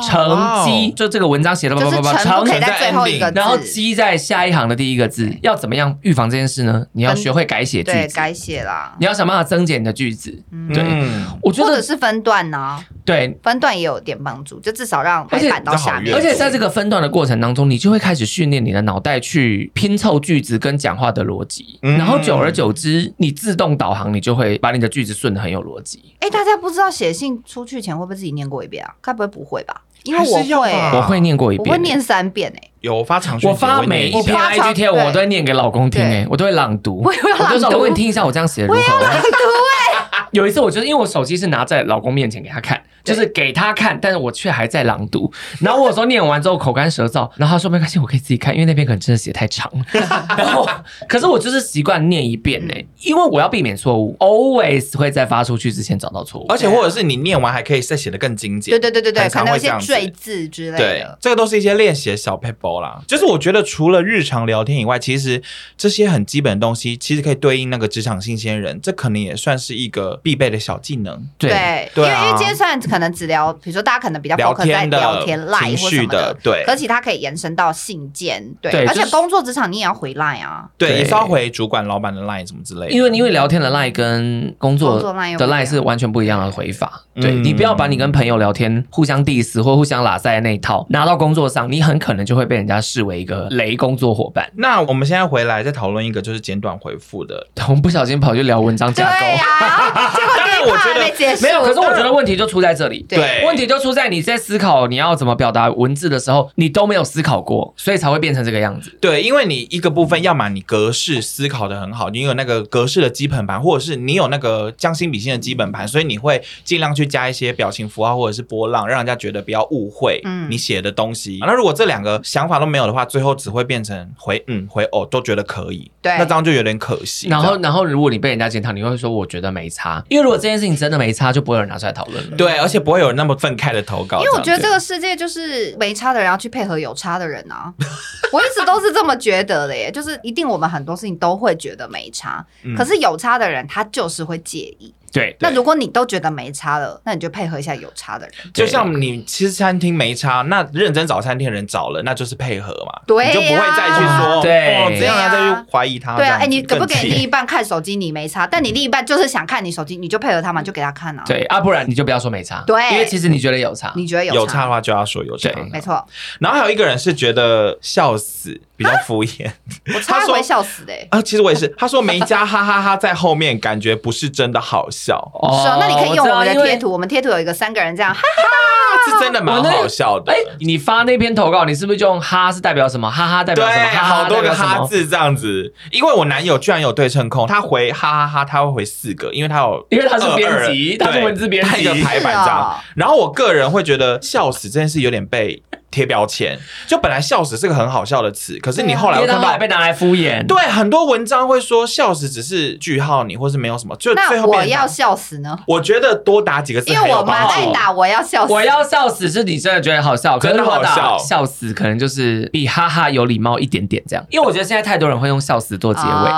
[0.08, 6.86] 成绩，就这个文章写的叭叭叭叭，成在最后一个，然后积在下一行的第一个字，要怎么样预防这件事呢？
[6.94, 10.32] 你要学会改写句子，对，改写啦，你要想办法增减你的句子，
[10.74, 16.68] 对，嗯、我觉得或者是分段呢、啊，对，分段也有点帮助，就至少让排版到下面，而且在这个。
[16.68, 26.14] 分段的过程当中，你就会开始训练你的脑袋去拼凑句子跟讲话的逻辑，嗯、然后久而久之，你自动导航，你就会把你的句子顺的很有逻辑。
[26.20, 28.94] 哎、欸，大家不知道写信出去前会不会自己念过一遍啊？
[29.02, 29.82] 该不会不会吧？
[30.04, 32.72] 因为我会，我会念过一遍，我会念三遍哎、欸。
[32.82, 37.14] 有发长讯，我发每一篇 IG 贴，我都会念给老公听哎，我都会朗读，我
[37.52, 38.80] 就说，我你听一下我这样写的如何？
[38.80, 40.28] 我要朗读哎。
[40.32, 42.80] 有一次，我就是因为我手机是拿在老公面前给他看。
[43.04, 45.32] 就是给他看，但是我却还在朗读。
[45.60, 49.72] 然后我说念完之后口干舌燥，然后他说没关系，我可以自己看，因为那边可能真的写太长。
[50.38, 50.68] 然后，
[51.08, 56.46] 可是我就是习惯念一遍呢，因为我要避免错误，always 会在发出去之前找到错误。
[56.50, 58.72] 而且或者是你念完还可以再写得更精简。
[58.72, 60.78] 对对对对对，可能一些赘字之类的。
[60.78, 63.02] 对，这个都是一些练习的小 paper 啦。
[63.08, 65.42] 就是我觉得除了日常聊天以外，其实
[65.78, 71.28] 这些很基本的东西，其实可以对应那个职场新鲜人，这可能也算是一个必备的小技能。
[71.38, 76.64] 对对，因为因为今天算可能只聊，比如说大家可能比较 focus 在聊天、赖或什么的，对。
[76.66, 78.86] 可其他可以延伸到信件，对。
[78.86, 82.92] 而且工作职场你也要回赖啊，对，也是要回主管、老板的赖什么之类的。
[82.92, 85.02] 因为因为聊天的赖跟工作
[85.38, 94.50] 的赖是完全不一样的回法，对，你不要把你跟朋友聊天互相 diss 或互相拉塞的那一套拿到工作上，你很可能就会被人家视为一个雷工作伙伴。
[94.56, 103.44] 那我们现在回来再讨论一个就是简短回复的， 我们不小心跑去聊文章架构，对啊，结果 我觉得没有，可是我觉得问题就出在这里，对。
[103.46, 108.96] 问题就出在你在思考你要怎么表达文字的时候，你都没有思考过，所以才会变成这个样子。
[109.02, 121.40] 对，因为你一个部分，要么你格式思考的很好，你有那个格式的基本盘，或者是你有那个将心比心的基本盘，所以你会尽量去加一些表情符号或者是波浪，让人家觉得不要误会你写的东西。
[121.42, 127.28] 嗯、那如果这两个想法都没有的话，最后只会变成回嗯回哦都觉得可以，对，那这样就有点可惜。
[127.28, 132.38] 然后然后如果你被人家检讨，你会说我觉得没差，因为如果这件事情真的没差，就不会有人拿出来讨论了。
[132.38, 134.20] 对，而且不会有人那么愤慨的投稿。
[134.20, 137.74] 因为我觉得这个世界就是没差的人要去配合有差的人啊，
[138.34, 139.90] 我一直都是这么觉得的耶。
[139.90, 144.94] 就是一定我们很多事情都会觉得没差，嗯、可是有差的人他就是会介意。
[145.18, 148.36] 对，那如果你都觉得没差了，那你就配合一下有差的人。
[148.54, 153.02] 就像你其实餐厅没差，那认真找餐厅的人找了，那就是配合嘛。
[153.08, 156.16] 对，你就不会再去说对，这样再去怀疑他。
[156.16, 157.96] 对啊，哎，你可不给你另一半看手机？
[157.96, 161.24] 你没差，但你另一半就是想看你手机，你就配合他嘛，就给他看啊。
[161.26, 162.64] 对啊，不然你就不要说没差。
[162.68, 165.50] 对，因为其实你觉得有差，你觉得有有差的话就要说有差。
[165.72, 166.06] 没错。
[166.40, 169.50] 然后还有一个人是觉得笑死比较敷衍，
[170.06, 170.94] 他说笑死的。
[171.10, 171.68] 啊，其实我也是。
[171.78, 175.78] 他说没加哈哈哈在后面，感觉不是真的好笑哦。
[175.80, 180.32] 那你可以用我们的贴图，我们贴图有一个三个人这样，哈哈， 是真的蛮好笑的。
[180.32, 183.10] 哎，你发那篇投稿，你是不是就用哈是代表什么？
[183.10, 183.88] 哈哈代表什么？
[184.00, 185.74] 好多个哈字这样子。
[185.92, 192.76] 因为我男友居然有对称控，他回哈哈哈，他会回四个，因为他有，因为他是编辑，他是文字编辑，一个排版这样。
[192.96, 195.62] 然后我个人会觉得笑死这件事有点被
[195.92, 196.58] 贴标签。
[196.88, 200.46] 就本来笑死是个很好笑的词，可是你后来会看到被拿来敷衍。
[200.46, 203.96] 对，很多文章会说笑死只是句号你，或是没有什么。
[203.98, 205.58] 就最后我要笑死呢？
[205.68, 208.54] 我觉得多打几个字，因为我妈在打我要笑死。
[208.54, 214.26] 我要笑死是你真的觉得好笑，可是好笑笑死可能就是比哈哈有礼貌一点点这样。
[214.30, 216.32] 因为我觉得现在太多人会用笑死做结尾，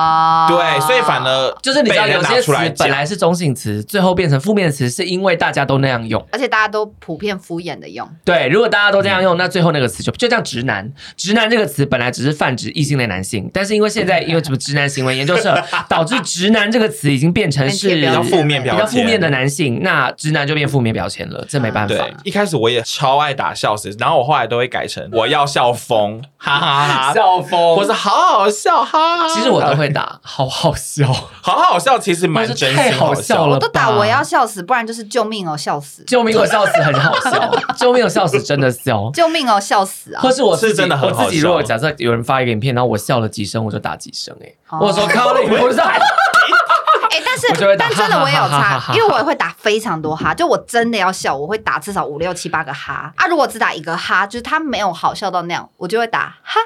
[0.48, 8.08] 对，所以反而就是你知道有些词本来是中性词，最后变成负面词，是因为大家都那样用，而且大家都普遍敷衍的用。
[8.24, 10.91] 对，如果大家都这样用，那最后那个词就就叫直男。
[11.17, 21.95] 直男这个词本来只是泛指异性恋男性，但是因为现在因为什么直男行为研究社， 导致直男这个词已经变成是比较负面、比较负面的男性，那直男就变负面标签了，这没办法。
[21.95, 29.19] 对，一开始我也超爱打笑死，然后我后来都会改成我要笑疯， 哈哈哈，笑疯，我是好好笑，哈。
[29.19, 29.30] 哈。
[29.34, 31.08] 其实我都会打好好笑，
[31.41, 33.47] 好好笑，其实蛮真心好笑。
[33.47, 33.54] 了。
[33.54, 40.22] 我都打我要笑死，不然就是救命哦，笑死，救命哦，笑死，很好笑，救命哦，笑死，真的笑， 救命哦，笑死啊！
[40.22, 41.24] 或是我是真的很好笑。
[41.24, 45.80] 我自己如果假设有人发一个影片，然后我笑了几声，我就打几声，哎，我说靠你，我是。
[47.12, 53.26] 哎，但是但真的我也有差，因为我也会打非常多哈，就我真的要笑，我会打至少五六七八个哈啊。
[53.26, 56.60] 如果只打一个哈，就是他没有好笑到那样，我就会打哈。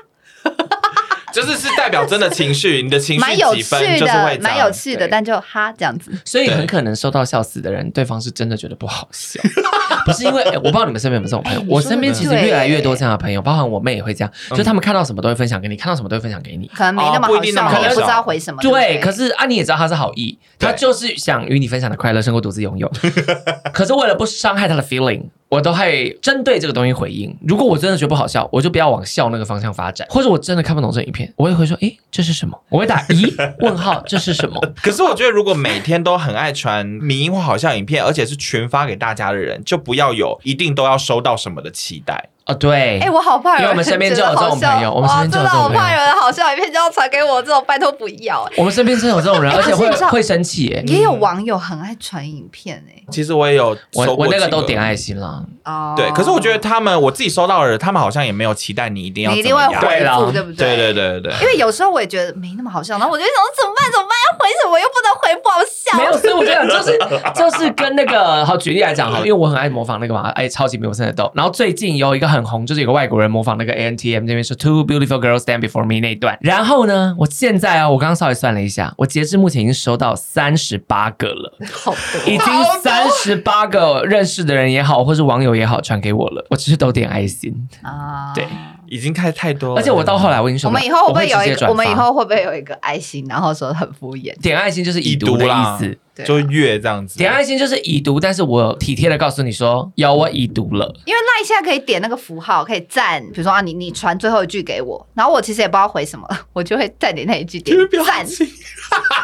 [1.34, 6.12] 就是是代表真的情绪，你的情绪几分就是会蛮有趣的，但就哈这样子。
[6.24, 9.42] 所以很可能收到笑死的人，对方是真的觉得不好笑，
[10.06, 18.62] 不是因为我不知道你们身边有没有这种朋友，我身边其实越来越多这样的朋友，包含我妹也会这样，就是他们看到什么都会分享给你，看到什么都会分享给你，可能没那么好笑，可能不知道回什么。
[18.62, 22.92] 对，可是啊，你也知道他是好意，他就是想与你分享的快乐胜过独自拥有，
[23.74, 25.24] 可是为了不伤害他的 feeling。
[25.54, 27.38] 我都会针对这个东西回应。
[27.48, 30.08] 如果我真的觉得不好笑，我就不要往笑那个方向发展。
[30.10, 33.54] 或者我真的看不懂这影片，我也会说：“诶，这是什么？”我会打“咦？
[33.60, 34.02] 问号？
[34.08, 42.30] 这是什么？” 可是我觉得，如果每天都很爱传迷或好笑影片，而且是群发给大家的人，就不要有一定都要收到什么的期待。
[42.46, 48.46] 哦，对，哎，我好怕，因为我们身边就有这种朋友，我们身边就有这种朋友，好怕有人好笑影片就要传给我，这种拜托不要。
[48.58, 60.76] 我们身边真有这种人，而且会会生气，哎，也有网友很爱传影片，哎，其实我也有，我我那个都点爱心了，哦，对，可是我觉得他们我自己收到的，他们好像也没有期待你一定要，你一定会回复，对不对？
[60.76, 63.90] 对对对对，因为有时候我也觉得没那么好笑，然后我就想怎么办？
[63.90, 64.14] 怎么办？
[64.32, 65.98] 要回什么又不能回，不好笑。
[65.98, 66.98] 没有，所以我觉得就是
[67.34, 71.32] 就是跟那个好举例来讲哈，因为我很爱模仿那个嘛，哎，超级没有声的豆。
[71.36, 73.14] 然后最近有一个很红，就是有个外国。
[73.24, 82.46] 人模仿那个 ANTM 那边说 Two beautiful girls stand before me 那一段，然后呢，我现在啊，我刚刚稍微算了一下，我截至目前已经收到三十八个了，好多，已经
[82.82, 87.54] 三十八个认识的人也好，或是网友也好，传给我了，我只是都点爱心。
[87.82, 88.46] 啊，对。
[88.94, 91.68] 已经开太多了，而且我到后来我跟你说，我们以后会不会有一个？
[91.68, 94.32] 我们以后会不会有一个爱心，然后说很敷衍？
[94.40, 97.18] 点爱心就是已读的意思，就越这样子。
[97.18, 100.94] 点爱心就是已读，但是我体贴的告诉你说，有我已读了。
[101.06, 107.76] 因为赖现在可以点那个符号，可以赞，比如说啊，你你传最后一句给我，然后我其实也不知道回什么，我就会再点那一句点
[108.06, 108.24] 赞。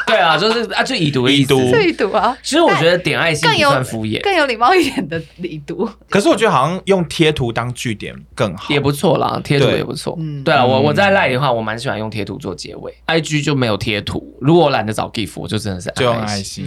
[0.07, 2.35] 对啊，就是啊，就已读的已读，已读啊。
[2.41, 5.87] 其实我觉得点爱心更算敷衍，更有礼貌一点的已读。
[6.09, 10.15] 可是我觉得好像用贴图当句点更好，也不错啦，贴图也不错。
[10.19, 10.43] 嗯。
[10.43, 12.93] 对啊，我我在赖的话，我蛮喜欢用贴图做结尾。
[13.07, 16.65] IG 就没有贴图，如果我懒得找 GIF，我就真的是就用爱心。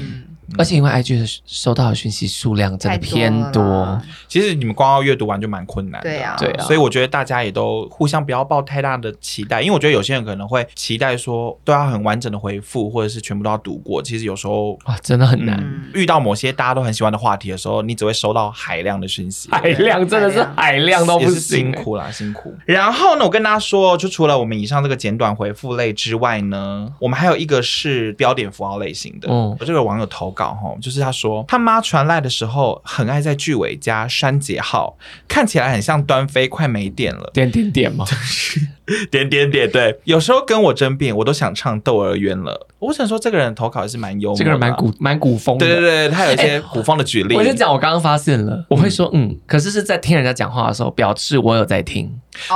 [0.58, 4.00] 而且因为 IG 的收到的讯息数量真的偏多，
[4.32, 6.08] 其实你们光要阅读完就蛮困难的。
[6.08, 6.64] 对啊，对啊。
[6.64, 14.02] 所以我觉得大家也都互相不要抱太大的期待，因为我觉得有些人可能会期待说都要很完整的回复，或者是全部都要读过。
[14.02, 15.62] 其实有时候啊，真的很难。
[15.94, 22.54] 遇到某些大家都很喜欢的话题的时候，你只会收到海量的讯息，海量真的是海量都不行，辛苦啦，辛苦。
[22.66, 29.28] 然后呢，我跟大家说，就除了我们以上这个简短回复类之外呢，我们还有一个是标点符号类型的。
[29.30, 31.22] 嗯，我这个网友投稿哈，就是他说。
[31.22, 37.28] 说他妈传赖的时候，很爱在句尾加删节号，看起来很像端飞快没电了。
[37.34, 38.04] 点点点吗？
[39.10, 39.98] 点点点，对。
[40.04, 42.66] 有时候跟我争辩，我都想唱《窦娥冤》了。
[42.78, 45.66] 我想说，这个人投稿是蛮幽默，这个人蛮古蛮古风的。
[45.66, 47.36] 对对对，他有一些古风的举例。
[47.36, 52.12] 我就讲，我刚刚发现了，我会说嗯，可是是在听人家讲话的时候，表示我有在听。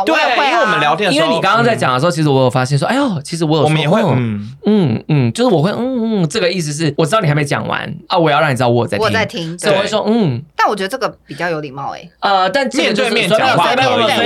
[0.07, 10.43] 对，因为我们聊天的时候，因为你刚刚在讲的时候，其实我有发现说，哎呦，其实我有，我们也会嗯嗯嗯，就是我会嗯嗯，这个意思是我知道你还没讲完啊，我要让你知道我在听，我在听，所以我会说嗯。
[10.57, 12.11] 但我觉得这个比较有礼貌哎。
[12.21, 13.77] 呃，但面对面讲话，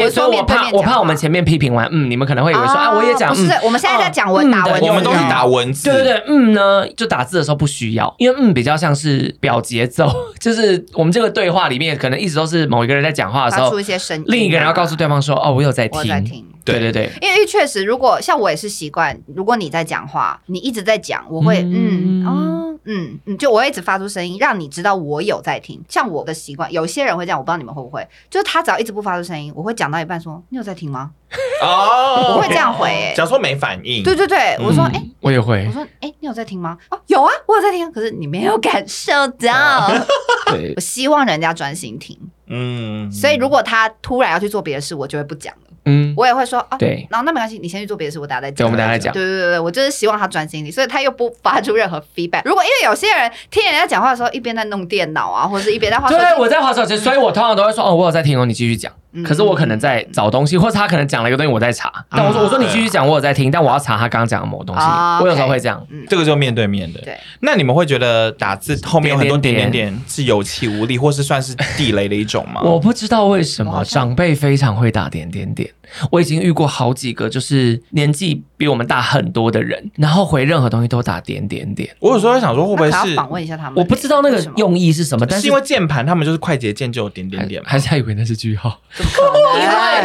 [0.08, 6.86] 所以我怕我怕我们前面批评完，嗯，你们可能会以为说啊，我也讲，不是，我们现在在讲文打文，我们都是打文字，对对对，嗯呢。
[6.96, 16.44] 就打字的时候不需要，因为嗯比较像是表节奏，就是我们这个对话里面可能一直都是某一个人在讲话的时候，发出一些声音，另一个人要告诉对方说哦，我有在听。
[16.62, 25.82] 对对对，因为确实，如果像我也是习惯，如果你在讲话，你一直在讲，我会嗯哦嗯嗯，就我会一直发出声音，让你知道我有在听。
[25.88, 31.10] 像我的习惯，有些人会这样，我不知道你们会不会，就是他只要一直不发出声音，我会讲到一半说你有在听吗？
[31.62, 36.76] 哦，我会这样回、欸，假如说没反应，对对对，我说哎、欸，我也会，我说哎、欸，你有在听吗？
[36.90, 39.90] 哦，有啊，我有在听，可是你没有感受到。
[40.50, 45.60] 对，我希望人家专心听，嗯，所以如果他突然要去做别的事，我就会不讲了。
[45.86, 48.56] 嗯，我也会说啊，对，然后那没关系，你先去做别的事，我等下再讲。
[48.56, 49.14] 对，我们等下再讲。
[49.14, 52.42] 对对对对，我就是希望他专心听，所以他又不发出任何 feedback。
[52.44, 56.22] 如果因为有些人听人家讲话的时候，一边在弄电脑啊，或者是一边在滑手机。
[56.22, 58.92] 对，我在滑手机，所以我通常都会说哦，我有在听哦，你继续讲。
[59.24, 61.92] 可是我可能在找东西，或者他可能讲了一个东西，我在查。
[62.10, 64.82] 但我说我说你继续讲，我有在听，但我要查他刚刚讲的某东西。
[65.20, 67.00] 我有时候会这样，这个就面对面的。
[67.00, 72.60] 对，那你们会觉得打字后面有很多点点点是有气无力，或是算是地雷的一种吗？
[72.64, 75.68] 我不知道为什么长辈非常会打点点点。
[76.10, 81.94] 我已经遇过好几个，就是年纪比我们大很多的人，然后回任何东西都打点点点。
[81.98, 83.74] 我有时候在想说，会不会是访问一下他们？
[83.76, 88.78] 我不知道那个用意是什么，但是因为键盘他们就是快捷键就有点点点，还是他以为那是句号？
[88.94, 89.22] 怎么可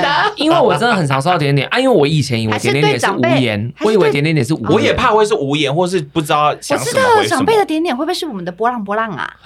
[0.01, 0.33] 能？
[0.37, 7.01] 因为我真的很常收到点点啊，因为我以前以为点点点是无言，我以为点点点是无言，我也怕会是无言，或是不知道想什么。
[7.17, 9.33] 我知道长辈的点点会不会是我们的波浪波浪啊？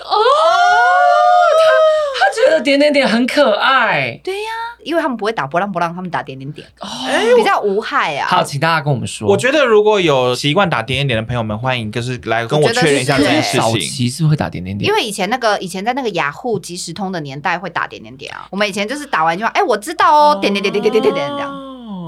[0.00, 0.16] 哦，
[1.60, 1.99] 他他
[2.32, 4.50] 觉得点点点很可爱，对呀。
[4.82, 6.88] 因为他们不会打波浪波浪，他们打点点点，哦，
[7.36, 8.26] 比较无害啊。
[8.26, 9.28] 好，请大家跟我们说。
[9.28, 13.60] 我觉得如果有习惯打点点点的朋友们，欢迎就是来跟我确认一下这件事情。
[13.60, 18.46] 早期是会打点点点，因为以前那个以前在那个雅虎即时通的年代会打点点点啊。
[18.48, 21.52] 我们以前就是打完就话，哎，我知道哦，点点点点点点点点这样。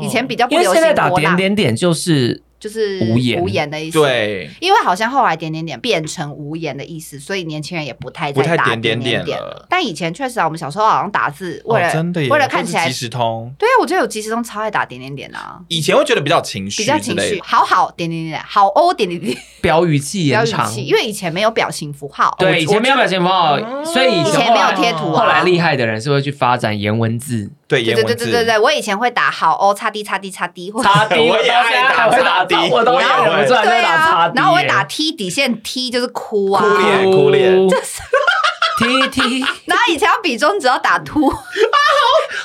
[0.01, 0.71] 以前比较不流行。
[0.71, 2.43] 因为现在打点点点就是。
[2.63, 3.43] 就是无言。
[3.43, 9.67] 无言的意思，对，因为好像后来点点点变成无言的意思，所以年轻人也不太再打点点点了。
[9.69, 11.93] 但以前确实啊，我们小时候好像打字为了
[12.31, 15.59] 为了看起来即时通，对啊，我觉得有即时通超爱打点点点啊。
[15.67, 25.13] 以前会觉得比较情绪，比较情绪，好好点点点，好哦点点点，表语气延长，因为以前没有表情符号，对，以前没有表情符号，所以以前没有贴图。
[25.13, 27.51] 后来厉害的人是会去发展颜文字。
[27.81, 38.01] 对对对对对对，我以前会打好哦，叉 D 叉 D 叉 D，擦 D，我也爱打擦 D，我都要忍不住在打擦 D，然后我会打 T 底线 T 就是哭啊，哭脸哭脸， 就是
[38.79, 41.29] T T， 然后以前要比中只要打凸。
[41.29, 41.37] 啊，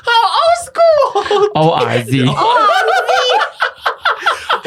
[0.03, 0.59] 好好 old
[1.53, 2.25] school，O R Z。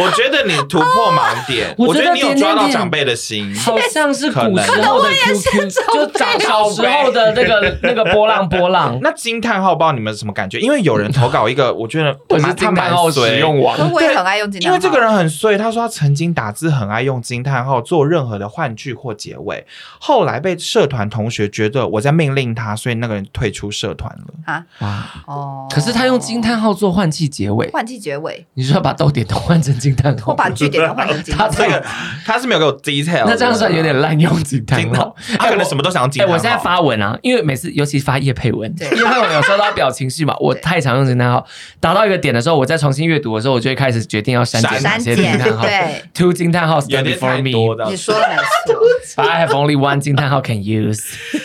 [0.00, 8.98] 我觉得你突破盲点， 我觉得你有抓到长辈的心，好像是古时候的 QQ，就长小时候的那个 那个波浪波浪。
[9.02, 10.58] 那惊叹号不知道你们什么感觉？
[10.58, 14.76] 因为有人投稿一个， 我觉得我是惊叹号使用王，我也很爱用惊叹号。
[14.76, 19.66] 因为这个人很衰，他说他曾经打字很爱用惊叹号做任何的换句或结尾，
[19.98, 24.34] 后来被社团同学觉得我在命令他，所以那个人退出社团了。
[24.46, 25.68] 啊哇哦！
[25.70, 31.52] 可是他用惊叹号做换气结尾，换气结尾，你说要把逗点都换成惊叹号，我把句点都换成惊叹号。
[31.54, 31.84] 他这个
[32.24, 35.14] 他是没有给我 detail，那这样算有点滥用惊叹号。
[35.38, 36.34] 他可能什么都想要惊叹号。
[36.34, 41.44] 我现在发文啊，因为每次尤其发叶配文，业配文有时候要表情绪嘛，我太常用惊叹号，
[41.80, 45.64] 达到一个点的时候，我再重新阅读的时候，我就会开始决定要删减哪些惊叹号。
[45.64, 47.90] 对，two 惊叹号 stand for me。
[47.90, 48.36] 你说的没
[49.06, 51.02] 错， I have only one 惊叹号 can use。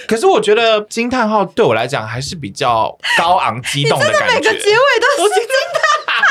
[0.07, 4.35] 可是我觉得惊叹号对我来讲还是比较高昂激动的感觉。
[4.35, 4.79] 每个结尾
[5.17, 5.54] 都是。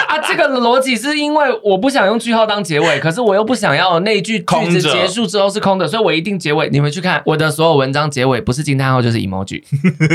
[0.09, 6.68] 啊，这个逻辑是因为我不想用句号当结尾，可是我又不想要那句句子结束之后是空的，所以我一定结尾。
[6.70, 9.62] 你们去看我的所有文章结尾，不是惊叹号就是 emoji，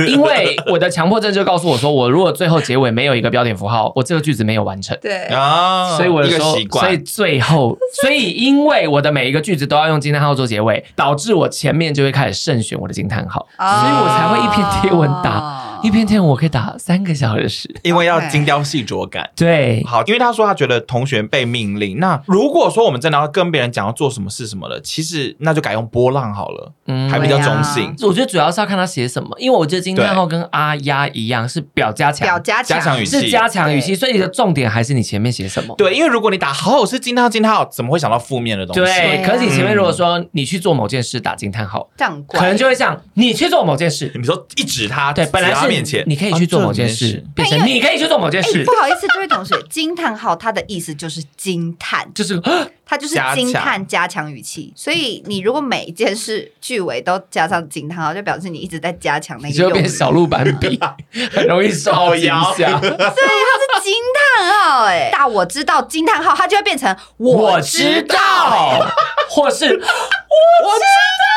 [0.08, 4.98] 因为我的强迫症就告诉我说，我如果最后结尾没有一个标点符号，我这个句子没有完成。
[5.02, 15.69] 对啊，所以我的说，所以最后，所以因为我的每一个句子都要用惊叹号做结尾，导致我前面就会开始慎选我的惊叹号，所以我才会一篇贴文打。
[15.82, 19.30] 一篇天我可以打三个小时，因为要精雕细琢感。
[19.36, 22.00] 对，好，因为他说他觉得同学被命令。
[22.00, 27.94] 那如果说我们真的要跟别人讲要做什么事什么的，其实那就改用波浪好了，嗯，还比较中性。
[28.02, 35.76] 我觉得主要是要看他写什么，因为我觉得惊叹号跟阿呀一样是表加强，表加强语气是加强语气，所以你的重点还是你前面写什么。
[35.78, 38.82] 对，因为如果你打好好是惊叹号惊叹号，怎么会想到负面的东西？
[38.82, 46.50] 对，可是你前面如果说你去做某件事打惊叹号，这样可能就会像你去做某件事，你说一指他，对，本来是面前你可以去。
[46.50, 48.64] 做某件事，变成你可以去做某件事。
[48.66, 52.42] 不好意思，这位同学，惊叹号它的意思就是惊叹，就是
[52.84, 54.74] 它就是惊叹加强语气。
[54.76, 59.54] 所以你如果每一件事句尾都加上惊叹号，就表示你一直在加强那个。
[59.54, 60.80] 就变小鹿斑比，
[61.32, 62.24] 很容易受影
[62.58, 62.82] 响。
[62.82, 68.92] 所以它是惊叹号，哎，大我知道惊叹号，它就会变成我知道，
[69.30, 69.86] 或是我知道。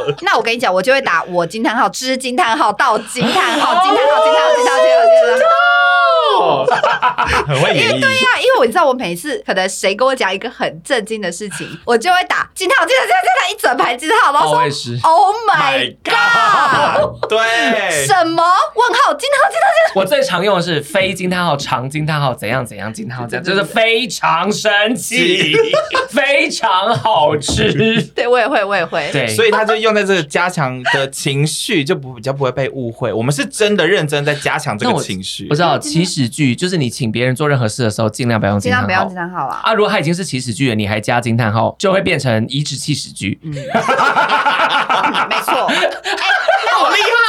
[0.22, 5.61] 那我跟你讲，我就会打我惊叹号之惊叹号到惊叹号惊叹号惊叹号惊叹号惊叹号。
[6.42, 6.66] 哦，
[7.46, 8.00] 很会演绎。
[8.00, 14.60] 对呀，因为我知道我每次可能谁跟我讲一个很震惊的事情，我就会打惊叹号、惊叹号、惊叹号，一整排惊叹号，然后说
[15.02, 18.42] “Oh my god”，对，什么
[18.74, 20.00] 问号惊叹号、惊叹号？
[20.00, 25.54] 我最常用的是非惊叹号、长惊叹号，怎样怎样惊叹号，这样 就是非常神奇，
[26.10, 28.02] 非常好吃。
[28.14, 29.08] 对，我也会，我也会。
[29.12, 33.12] 对，所以他就用在这个加强的情绪，就不比较不会被误会。
[33.12, 35.46] 我们是真的认真在加强这个情绪。
[35.50, 38.86] 我知道祈使句就是你请别人做任何事的时候，尽量不要用惊叹号。
[38.86, 39.74] 尽量不要惊叹号了啊！
[39.74, 43.38] 如果他已经是祈使句了，你还加惊叹号，就会变成颐指气使句。
[43.42, 45.68] 嗯，没错。
[46.72, 47.21] 好厉害哦！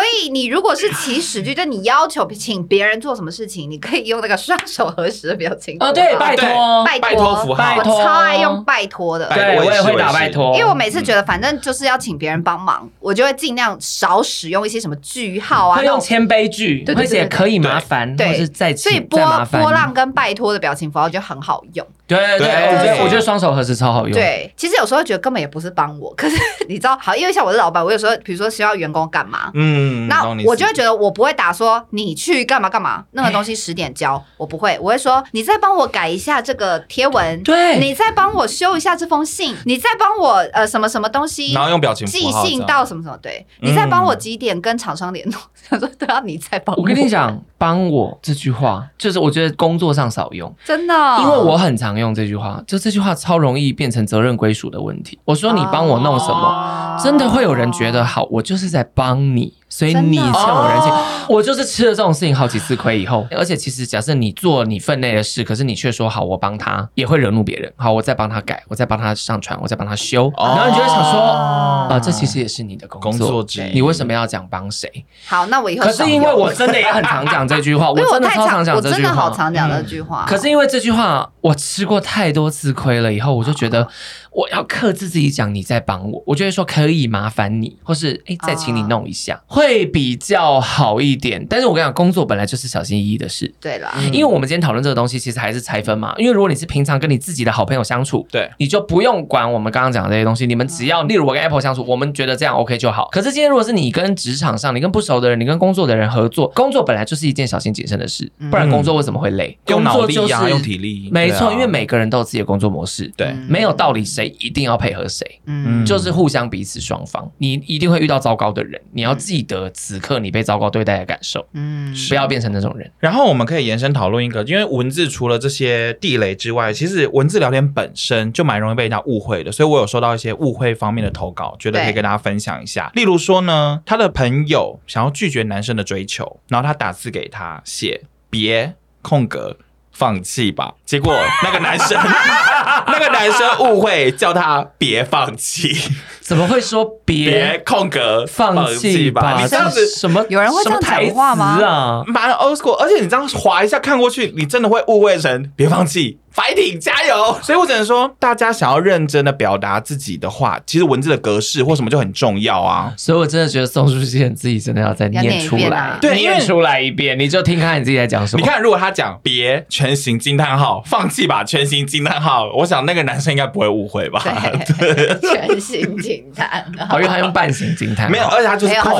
[0.00, 5.76] 所以你如果是起始句，就你要求请别人做什么事情，你可以用那个双手合十的表情。
[5.78, 9.28] 哦，对，拜托，拜托符号，我超爱用拜托的。
[9.34, 11.90] 对，我也会打拜托，因为我每次觉得反正就是。
[11.90, 18.36] 要请别人帮忙，我就会尽量少使用一些什么句号啊，会用谦卑句，会写可以麻烦，对。
[18.36, 19.18] 是再请，所以波
[19.50, 21.84] 波浪跟拜托的表情符号就很好用。
[22.16, 24.12] 对对对，我觉得我觉得双手合十超好用。
[24.12, 26.36] 对，其实有时候觉得根本也不是帮我，可是
[26.68, 45.38] 你知道，好，因为像我是老板，我有时候比如说需要员工干嘛，嗯，那我就会觉得我不会打说你去干嘛干嘛，那个东西十点交，我不会，我会说你再帮我改一下这个贴文，对，你再帮我修一下这封信，你再帮我呃什么什么东西，然后用表情寄信到什么什么，对，你再帮我几点跟厂商联络，
[45.70, 46.82] 他说都要你再帮我。
[46.82, 52.80] 我跟你讲，帮我这句话就是我觉得工作上少用，真的，因为我很常用这句话，就。
[52.80, 55.18] 这句话超容易变成责任归属的问题。
[55.26, 59.52] 我说你帮我弄什么，真的会有人觉得好，我就是在帮你。
[59.70, 60.92] 所以你欠我人情，
[61.28, 67.72] 我就是吃了这种事情好几次亏以后，而且其实假设你做你分内的事，可是你却说好我帮他，也会惹怒别人。
[67.76, 73.46] 好，我再帮他改，我再帮他上传，我再帮他修，然后你就会想说，啊，这其实也是你的工作。
[73.72, 74.90] 你为什么要讲帮谁？
[75.26, 80.26] 好，那我以后可是因为我真的也很常讲这句话， 我真的超常讲这句话，我真的好常讲这句话。
[80.28, 83.86] 可是因为这句话我吃过太多次亏了以后，我就觉得。
[84.32, 91.44] 我要克制自己讲你在帮我，我就会说可以麻烦你，或是哎、欸、再请你弄一下，啊、会比较好一点。
[91.48, 93.52] 但是我跟你讲，工作本来就是小心翼翼的事。
[93.60, 96.14] 对啦，因为我们今天讨论这个东西，其实还是拆分嘛。
[96.16, 100.46] 因为如果你是平常跟你自己的好朋友相处，对，你就不用管我们刚刚讲的这些东西。
[100.46, 103.08] 你们只要，例如我跟 Apple 相处，我们觉得这样 OK 就好。
[103.10, 109.58] 可是今天如果是你跟职场上，你跟不熟的人，你跟工作的人合作，工作本来就是一件小心谨慎的事，不然工作为什么会累？
[109.66, 115.00] 用脑力呀，用体力，没错，因为每个人都有自己的工作模式，对，没有道理谁一定要配合。
[115.08, 115.40] 谁？
[115.46, 122.88] 嗯，就是互相彼此双方，你一定会遇到糟糕的人，你要记得此刻你被糟糕对待的感受，嗯，不要变成那种人。
[123.00, 132.90] 然后我们可以延伸讨论一个，因为文字除了这些地雷之外，其实文字聊天本身就蛮容易被人家误会的，所以我有收到一些误会方面的投稿，觉得可以跟大家分享一下。
[132.94, 139.56] 例如说呢，他的朋友想要拒绝男生的追求，然后他打字给他写别空格。
[139.92, 141.98] 放弃吧，结果那个男生，
[142.88, 145.76] 那个男生误会叫他别放弃，
[146.20, 149.38] 怎么会说别空格放弃吧？
[149.42, 150.24] 你这样子什么？
[150.28, 151.58] 有人会这样讲话吗？
[151.64, 156.18] 啊，蛮 old school，而且你这样划一下看过去，你真的会误会成别放弃。
[156.34, 157.38] Fighting 加油！
[157.42, 162.92] 所以我只能说，大家想要认真的表达自己的话，其实文字的格式或什么就很重要啊。
[162.96, 168.42] 所以我真的觉得宋书记自己真的要再念出来，对，念出来一遍，你就听看你自己在讲什么。
[168.42, 174.22] 你看，如果他讲别全形惊叹号，放弃吧全形惊叹号，我想那个男生应该不会误会吧？
[174.78, 178.92] 对，全形惊叹号，因为他用半形惊叹，没有，而且他就是空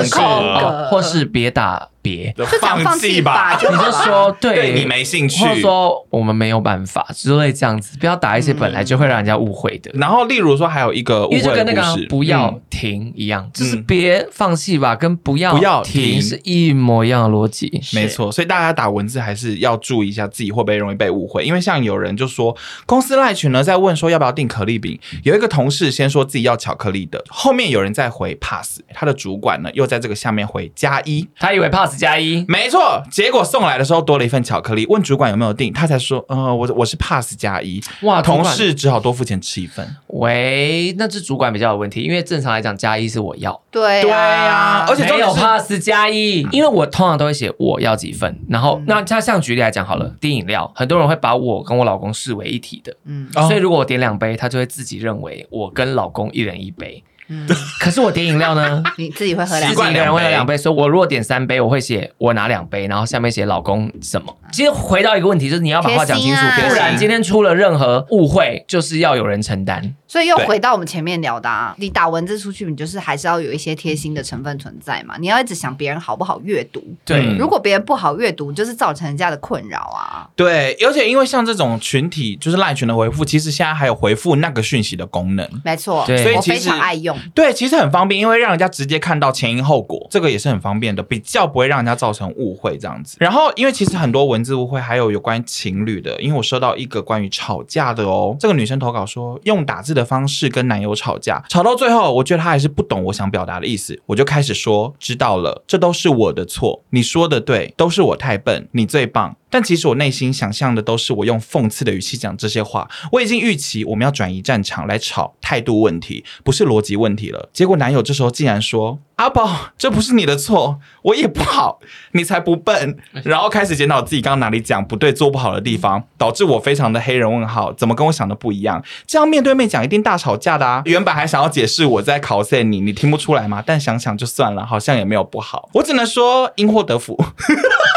[0.58, 1.88] 格，或是别打。
[2.02, 9.90] 别就放弃吧，你就说对你没兴趣，或者说我们没有办法之类这样子，不要打一些本来就会让人家误会的。
[9.94, 17.80] 然后，例如说还有一个误会，因为就跟那个不要停一样，就是别放弃吧，跟不要不要停是一模一样的逻辑。
[17.92, 21.44] 没错，所以大家打文字还是要注意一下自己会不会容易被误会。
[21.44, 31.89] 因为像有人就说，公司赖群呢在问说要不要订可丽饼，有一个同事先说自己要巧克力的，后面有人在回 pass，他的主管呢又在这个下面回加一，他以为 pass。
[31.96, 33.02] 加一，没错。
[33.10, 37.80] 结果送来的时候多了一份巧克力，问主管有没有订，他才说，呃，我我是 pass 加一。
[38.02, 39.96] 哇，同事只好多付钱吃一份。
[40.08, 43.60] 喂，那是主管比较有问题，因为正常来讲加一是我要。
[43.70, 48.38] 对对呀，而且没有 pass 加一，因为我通常都会写我要几份。
[48.48, 57.02] 然后，那他像举例来讲好了，订饮料，很多人会把我跟我老公视为一体的，嗯，所以如果我点两杯，他就会自己认为我跟老公一人一杯。
[57.30, 57.46] 嗯，
[57.80, 58.82] 可是我点饮料呢？
[58.98, 64.36] 你自己会喝两杯，自己一个人会喝两杯，所以我如果点三杯，我会写我拿两杯，然后下面写老公什么。
[64.52, 69.94] 其实回到一个问题，就是你要把话讲清楚，不然今天出了任何误会，就是要有人承担。
[70.10, 75.14] 所以又回到我们前面聊的，啊，你打文字出去，你就是还是要有一些贴心的成分存在嘛。
[75.20, 80.28] 你要一直想别人好不好阅读，对，如果别人不好阅读，就是造成人家的困扰啊。
[80.34, 87.16] 对，而且因为像这种群体，就是赖群的回复，其实现在还有回复那个讯息的功能，没错，对，所以我非常爱用。
[87.32, 93.16] 对，其实很方便，因为让人家直接看到前因后果，这个也是很方便的，比较不会让人家造成误会这样子。
[93.20, 109.36] 然后，因为其实很多文字误会还有有关于情侣的，因为我收到一个关于吵架的哦，这个女生投稿说用打字的的方式跟男友吵架，吵到最后，我觉得他还是不懂我想表达的意思，我就开始说，知道了，这都是我的错，你说的对，都是我太笨，你最棒。
[109.50, 117.50] 但其实我内心想象的都是我用讽刺的语气讲这些话，我已经预期我们要转移战场来吵态度问题，不是逻辑问题了。
[117.52, 121.80] 结果男友这时候竟然说：“阿宝，这不是你的错，我也不好，
[122.12, 128.82] 你才不笨。”然后开始检讨自己刚刚哪里讲不对、做不好的地方，导致我非常的黑人问号，怎么跟我想的不一样？
[129.06, 130.82] 这样面对面讲一定大吵架的啊！
[130.84, 133.62] 原本还想要解释我在考验你，你听不出来吗？
[133.66, 135.68] 但想想就算了，好像也没有不好。
[135.74, 137.18] 我只能说因祸得福。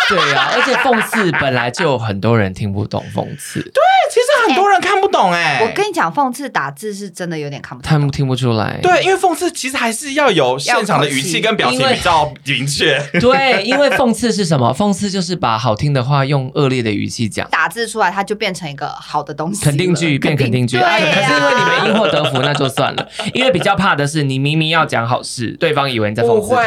[0.09, 3.61] 对呀、啊，而且讽刺本来就有很多人听不懂讽刺。
[3.61, 3.81] 对，
[4.11, 5.65] 其实很多人看不懂哎、欸。
[5.65, 8.79] 我跟你讲，讽刺打字是真的有点看不懂，他们听不出来。
[8.81, 13.01] 对，因为讽刺其实还是要有现场的语气跟表情比较明确。
[13.19, 14.73] 对，因为讽刺是什么？
[14.73, 20.77] 讽刺就是把好听的话用恶劣的语气讲，打字出来它就变成一个好的东西，肯定句变肯定句。
[20.77, 23.07] 哎、啊，可是因为你们因祸得福，那就算了。
[23.33, 26.61] 因为比较怕的是，你明明要讲好事，对方以为你在讽刺他，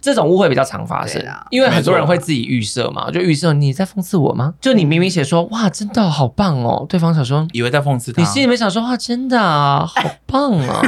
[0.00, 1.16] 这种误会比较常发生。
[1.50, 3.52] 因为很多人会自己预设嘛，就预设。
[3.52, 4.54] 你在讽刺我吗？
[4.60, 10.82] 就你明明写说哇，真的好棒哦，对方想说以为在讽刺他，你心里面想说哇，真的啊，好棒啊。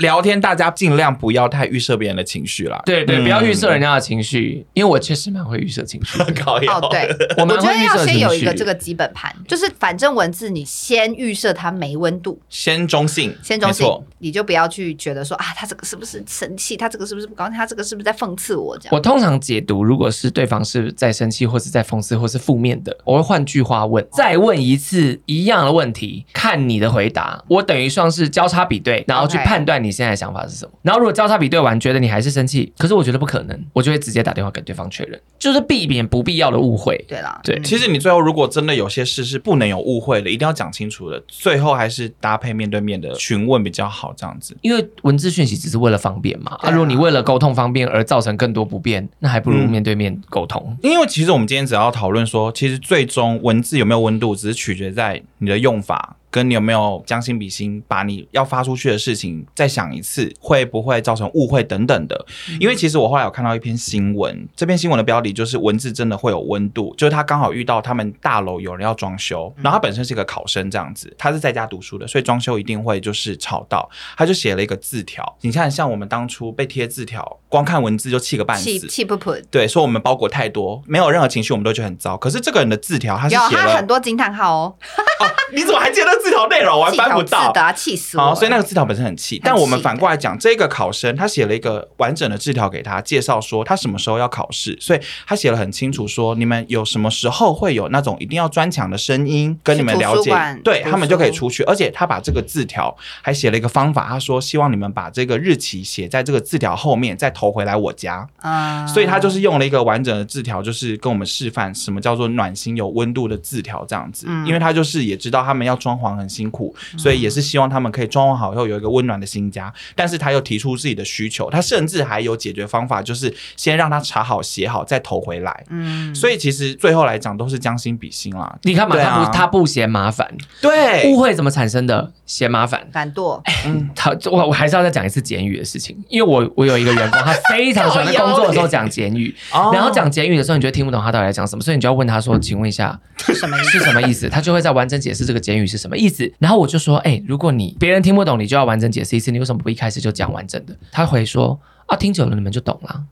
[0.00, 2.80] 聊天大家尽量不要太预设别人的情绪啦。
[2.84, 6.24] 对对，不要预设人家的情绪，因为我确实蛮会预设情绪的。
[6.46, 13.86] 哦，对， 我们觉得要先有一个这个基本盘，就是反正文字你先预设它没温度，先中性，先中性，
[14.18, 16.76] 你就不要去觉得说啊，他这个是不是生气？
[16.76, 17.54] 他这个是不是不高兴？
[17.54, 18.76] 他这个是不是在讽刺我？
[18.78, 18.94] 这样。
[18.94, 27.42] 我通常解读，如果是对方是在生气，或是在讽刺，或是负面的，我会换句话问，再问一次一样的问题，看你的回答。
[27.48, 30.72] 我等于算是交叉比对，然后去判断你现在的想法是什么。
[30.82, 36.96] 然后如果交叉比对完，觉得你还是生气，可是我觉得不可能，我就会直接打电话给对方确认，就是避免不必要的误会。
[37.08, 44.56] 对啦，对，其实你最后如果真的有些事是不能有误会的，一定要讲清楚的，最后还是搭配面对面的询问比较好，这样子。
[44.62, 50.76] 因为文字讯息只是为了方便嘛，啊，如果你为了沟通方便而造成更多不便，那还不如面对面沟通。
[50.82, 56.16] 嗯，因为其实我们今天只要讨论说，其实最终文字有没有温度，只是取决在你的用法。
[56.36, 62.26] 跟你有没有将心比心，把你要发出去的事情再想一次，会不会造成误会等等的？
[62.60, 75.38] 因为其实我后来有看到一篇新闻，这篇新闻的标题就是“文字真的会有温度”，就是他刚好遇到他们大楼有人要装修，然后他本身是一个考生这样子，他是在家读书的，所以装修一定会就是吵到，他就写了一个字条。
[75.40, 79.42] 你看，像我们当初被贴字条，光看文字就气个半死，气气不噗。
[79.50, 82.14] 对，说我们包裹太多，没有任何情绪，我们都觉得很糟。
[82.18, 84.74] 可是这个人的字条，他是写了很多惊叹号哦。
[85.20, 85.24] 哦，
[85.54, 86.76] 你怎么还记得字条内容？
[86.76, 88.22] 我还翻不到，气死我！
[88.22, 89.40] 好，所以那个字条本身很气。
[89.44, 101.62] 但我们反过来讲，这个考生他写了一个完整的字条给他，介绍说他什么时候要考试，所以他写了很清楚，说你们有什么时候会有那种一定要专墙的声音跟你们了解，对他们就可以出去。
[101.62, 108.28] 而且他把这个字条还写了一个方法，他说希望你们把这个日期写在这个字条后面，再投回来我家。
[108.40, 114.26] 啊，所以他就是用了一个完整的字条，就是跟我们示范什么叫做暖心有温度的字条这样子。
[114.44, 116.74] 因为他就是也知道他们要装潢很辛苦。
[116.96, 125.64] 所以也是希望他们可以装潢好以后有一个温暖的新家，但是他又提出自己的需求，他甚至还有解决方法，就是先让他查好写好再投回来。
[125.70, 128.56] 嗯，所以其实最后来讲都是将心比心啦。
[128.62, 132.12] 你看嘛，他不他不嫌麻烦，对，误会怎么产生的？
[132.26, 133.40] 嫌麻烦，懒惰。
[133.64, 139.32] 嗯，他我我还是要再讲一次简语的事情，因为我我有一个员工，他非常喜欢在工作的时候讲简语，
[139.72, 153.02] 然后讲简语的时候，你觉得听不懂他到底在讲什么，所以你就要问他说：“请问一下，什么是什么意思？”他就会在完整解释这个简语是什么意思，然后我就说：“哎、如果你别人听不懂，你就要完整解释一次，你为什么不一开始就讲完整的？”他回说：“啊，听久了你们就懂了。”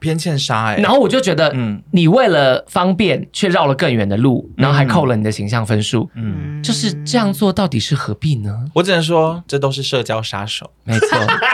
[0.00, 8.64] 偏欠杀哎，然后我就觉得，嗯，你为了方便却绕了更远的路，然后还扣了你的形象分数，嗯，就是这样做到底是何必呢？
[8.74, 11.08] 我只能说，这都是社交杀手，没错。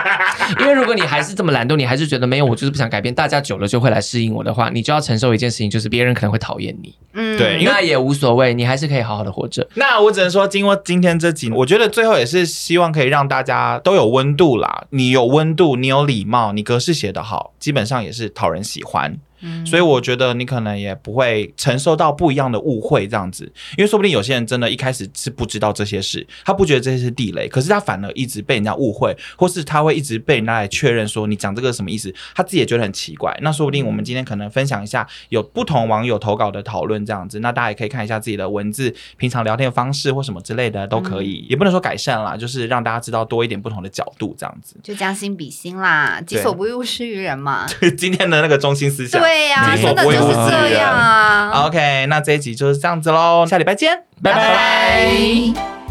[0.61, 6.95] 因为如果你还是这么懒惰，你还是觉得没有，我就是不想改变，大家久了就会来适应我的话，你就要承受一件事情，就是别人可能会讨厌你。
[7.13, 9.67] 嗯，对，那也无所谓，你还是可以好好的活着。
[9.75, 14.85] 那我只能说，经过今天这集，我觉得最后也是希望可以让大家都有温度啦。
[14.91, 19.17] 你有温度，你有礼貌，你格式写得好，基本上也是讨人喜欢。
[19.47, 23.45] 嗯，所以我觉得你可能也不会承受到不一样的误会这样子，
[23.79, 33.37] 因为说不定有些人真的一开始是不知道这些事，他不觉得这些是地雷，可是他反而一直被人家误会，或是他会一直被人家来确认说你讲这个什么意思，他自己也觉得很奇怪。
[33.43, 47.67] 那说不定我们今天可能分享一下有不同网友投稿的讨论这样子，那大家也可以看一下自己的文字，平常聊天的方式或什么之类的都可以，嗯、也不能说改善啦，就是让大家知道多一点不同的角度这样子，就将心比心啦，己所不欲，勿施于人嘛。
[47.97, 51.67] 今天的那个中心思想，对呀、啊，真的就是这样啊。
[51.67, 54.39] OK，那这一集就是这样子喽，下礼拜见，拜拜。
[54.39, 55.86] 拜拜。